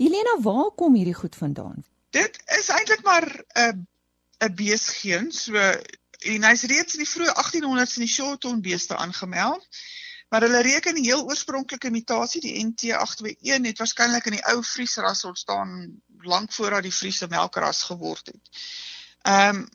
Helena, 0.00 0.36
waar 0.40 0.70
kom 0.76 0.94
hierdie 0.94 1.16
goed 1.16 1.36
vandaan? 1.36 1.84
Dit 2.10 2.36
is 2.58 2.68
eintlik 2.68 3.02
maar 3.02 3.44
'n 3.54 3.86
'n 4.40 4.54
beesgeen. 4.54 5.32
So 5.32 5.56
en 6.20 6.44
hy's 6.44 6.66
reeds 6.68 6.96
in 6.96 7.04
die 7.04 7.08
vroeë 7.08 7.32
1800s 7.32 7.96
in 7.96 8.04
die 8.04 8.12
Shorthorn 8.12 8.60
beeste 8.64 8.96
aangemeld. 8.96 9.66
Maar 10.30 10.44
hulle 10.46 10.62
reken 10.62 10.94
die 10.94 11.08
heel 11.08 11.24
oorspronklike 11.26 11.90
mutasie, 11.90 12.40
die 12.44 12.54
NT821, 12.62 13.64
het 13.66 13.80
waarskynlik 13.82 14.28
in 14.30 14.36
die 14.36 14.44
ou 14.52 14.60
vriesras 14.62 15.24
ontstaan 15.26 15.72
lank 16.22 16.52
voordat 16.54 16.86
die 16.86 16.94
Friese 16.94 17.26
melkras 17.30 17.82
geword 17.88 18.30
het. 18.32 18.60
Ehm 19.22 19.64
um, 19.64 19.68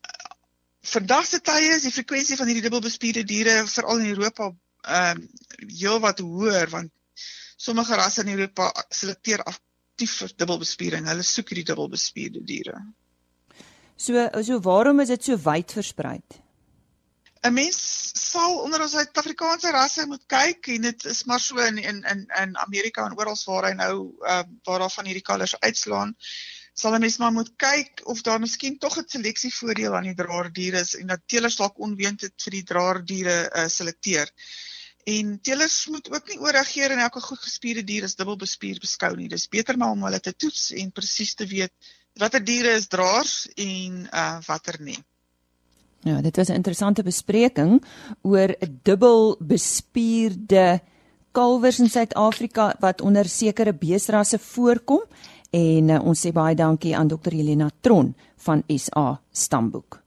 vandag 0.85 1.25
se 1.25 1.39
tye 1.41 1.71
is 1.73 1.81
die 1.81 1.91
frekwensie 1.91 2.35
van 2.37 2.45
hierdie 2.45 2.61
dubbelbespierde 2.61 3.23
diere 3.25 3.55
veral 3.67 4.03
in 4.03 4.11
Europa 4.13 4.51
ehm 4.81 5.23
um, 5.23 5.69
heelwat 5.79 6.21
hoër 6.21 6.69
want 6.69 6.91
sommige 7.57 7.97
rasse 7.97 8.21
in 8.21 8.29
Europa 8.37 8.69
selekteer 8.89 9.43
aktief 9.43 10.13
vir 10.21 10.35
dubbelbespiering. 10.37 11.09
Hulle 11.09 11.25
soek 11.25 11.49
hierdie 11.51 11.67
dubbelbespierde 11.71 12.43
diere. 12.45 12.77
So 13.97 14.27
so 14.43 14.59
waarom 14.59 14.99
is 14.99 15.07
dit 15.07 15.23
so 15.23 15.37
wyd 15.37 15.71
versprei? 15.71 16.19
'n 17.45 17.53
Mens 17.53 17.77
sal 18.17 18.57
onder 18.65 18.81
ons 18.81 18.91
Suid-Afrikaanse 18.91 19.71
rasse 19.71 20.05
moet 20.09 20.23
kyk 20.27 20.67
en 20.75 20.81
dit 20.81 21.05
is 21.05 21.23
maar 21.29 21.39
so 21.39 21.61
in 21.61 21.77
in 21.77 22.03
in 22.11 22.25
in 22.41 22.57
Amerika 22.57 23.05
en 23.05 23.17
oral 23.17 23.37
waar 23.45 23.69
hy 23.69 23.73
nou 23.73 23.95
uh, 24.21 24.43
waar 24.63 24.79
daar 24.79 24.91
van 24.97 25.05
hierdie 25.05 25.23
kalvers 25.29 25.59
uitslaan 25.59 26.15
sal 26.75 26.95
'n 26.95 26.99
mens 27.05 27.17
maar 27.17 27.31
moet 27.31 27.51
kyk 27.55 28.01
of 28.03 28.21
daar 28.21 28.39
miskien 28.39 28.77
tog 28.77 28.97
'n 28.99 29.07
seleksievoordeel 29.07 29.95
aan 29.95 30.09
die 30.09 30.19
draerdiere 30.21 30.79
is 30.79 30.95
en 30.95 31.07
dat 31.07 31.21
teelers 31.25 31.55
dalk 31.61 31.79
onwetend 31.79 32.33
vir 32.45 32.55
die 32.57 32.63
draerdiere 32.71 33.37
uh, 33.45 33.67
selekteer. 33.67 34.31
En 35.05 35.39
teelers 35.41 35.77
moet 35.93 36.09
ook 36.11 36.27
nie 36.27 36.39
ooreageer 36.39 36.91
en 36.91 37.03
elke 37.05 37.21
goed 37.21 37.39
gespierde 37.39 37.83
dier 37.83 38.03
as 38.03 38.15
dubbelbespier 38.15 38.79
beskou 38.81 39.15
nie. 39.15 39.29
Dis 39.29 39.47
beter 39.47 39.77
maar 39.77 39.93
om 39.93 40.03
hulle 40.03 40.19
te 40.19 40.33
toets 40.35 40.71
en 40.71 40.91
presies 40.91 41.33
te 41.35 41.45
weet 41.45 41.73
watter 42.19 42.43
diere 42.43 42.75
is 42.79 42.87
draers 42.87 43.47
en 43.55 44.07
uh 44.11 44.39
watter 44.47 44.79
nie. 44.79 44.99
Ja, 46.05 46.21
dit 46.21 46.35
was 46.35 46.49
'n 46.49 46.61
interessante 46.61 47.03
bespreking 47.03 47.83
oor 48.21 48.55
'n 48.59 48.79
dubbelbespierde 48.83 50.81
kalwers 51.31 51.79
in 51.79 51.89
Suid-Afrika 51.89 52.75
wat 52.79 53.01
onder 53.01 53.25
sekere 53.25 53.73
beesrasse 53.73 54.39
voorkom 54.39 55.01
en 55.49 55.89
uh, 55.89 56.01
ons 56.03 56.25
sê 56.25 56.31
baie 56.31 56.55
dankie 56.55 56.95
aan 56.95 57.07
Dr. 57.07 57.31
Helena 57.31 57.69
Tron 57.81 58.15
van 58.35 58.63
SA 58.67 59.21
Stamboek. 59.31 60.01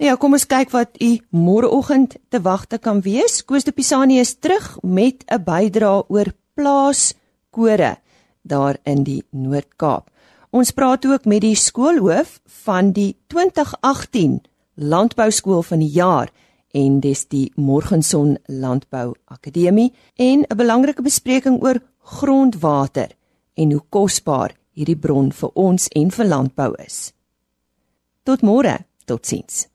Nou 0.00 0.10
ja, 0.10 0.16
kom 0.16 0.32
ons 0.32 0.46
kyk 0.46 0.70
wat 0.70 0.96
u 1.02 1.18
môreoggend 1.30 2.16
te 2.28 2.40
wagte 2.40 2.78
kan 2.78 3.02
wees. 3.04 3.44
Koos 3.44 3.64
de 3.64 3.72
Pisani 3.72 4.18
is 4.18 4.34
terug 4.38 4.78
met 4.82 5.24
'n 5.28 5.44
bydrae 5.44 6.04
oor 6.08 6.32
plaaskore 6.54 7.98
daar 8.42 8.76
in 8.84 9.04
die 9.04 9.24
Noord-Kaap. 9.30 10.09
Ons 10.50 10.72
praat 10.74 11.06
ook 11.06 11.24
met 11.30 11.44
die 11.44 11.54
skoolhoof 11.54 12.40
van 12.64 12.90
die 12.92 13.14
2018 13.30 14.40
Landbouskool 14.74 15.62
van 15.62 15.78
die 15.78 15.92
jaar 15.94 16.30
en 16.74 16.96
dis 17.00 17.22
die 17.30 17.52
Morgenson 17.54 18.36
Landbou 18.46 19.14
Akademie 19.30 19.92
en 20.16 20.42
'n 20.48 20.56
belangrike 20.56 21.02
bespreking 21.02 21.62
oor 21.62 21.78
grondwater 21.98 23.14
en 23.54 23.72
hoe 23.72 23.82
kosbaar 23.88 24.56
hierdie 24.72 24.96
bron 24.96 25.32
vir 25.32 25.50
ons 25.54 25.88
en 25.88 26.10
vir 26.10 26.26
landbou 26.26 26.74
is. 26.78 27.12
Tot 28.22 28.42
môre, 28.42 28.78
totsiens. 29.04 29.68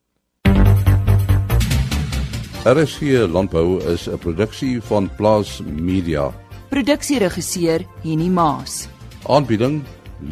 RSG 2.65 3.27
Landbou 3.31 3.79
is 3.93 4.07
'n 4.07 4.17
produksie 4.17 4.81
van 4.81 5.09
Plaas 5.15 5.61
Media. 5.61 6.33
Produksieregisseur 6.69 7.85
Henny 8.03 8.27
Maas. 8.27 8.88
Aanbieding 9.27 9.83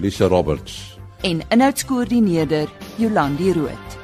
Lisa 0.01 0.27
Roberts. 0.27 0.97
En 1.21 1.43
inhoudskoördineerder 1.53 2.67
Jolandi 2.97 3.53
Root. 3.53 4.02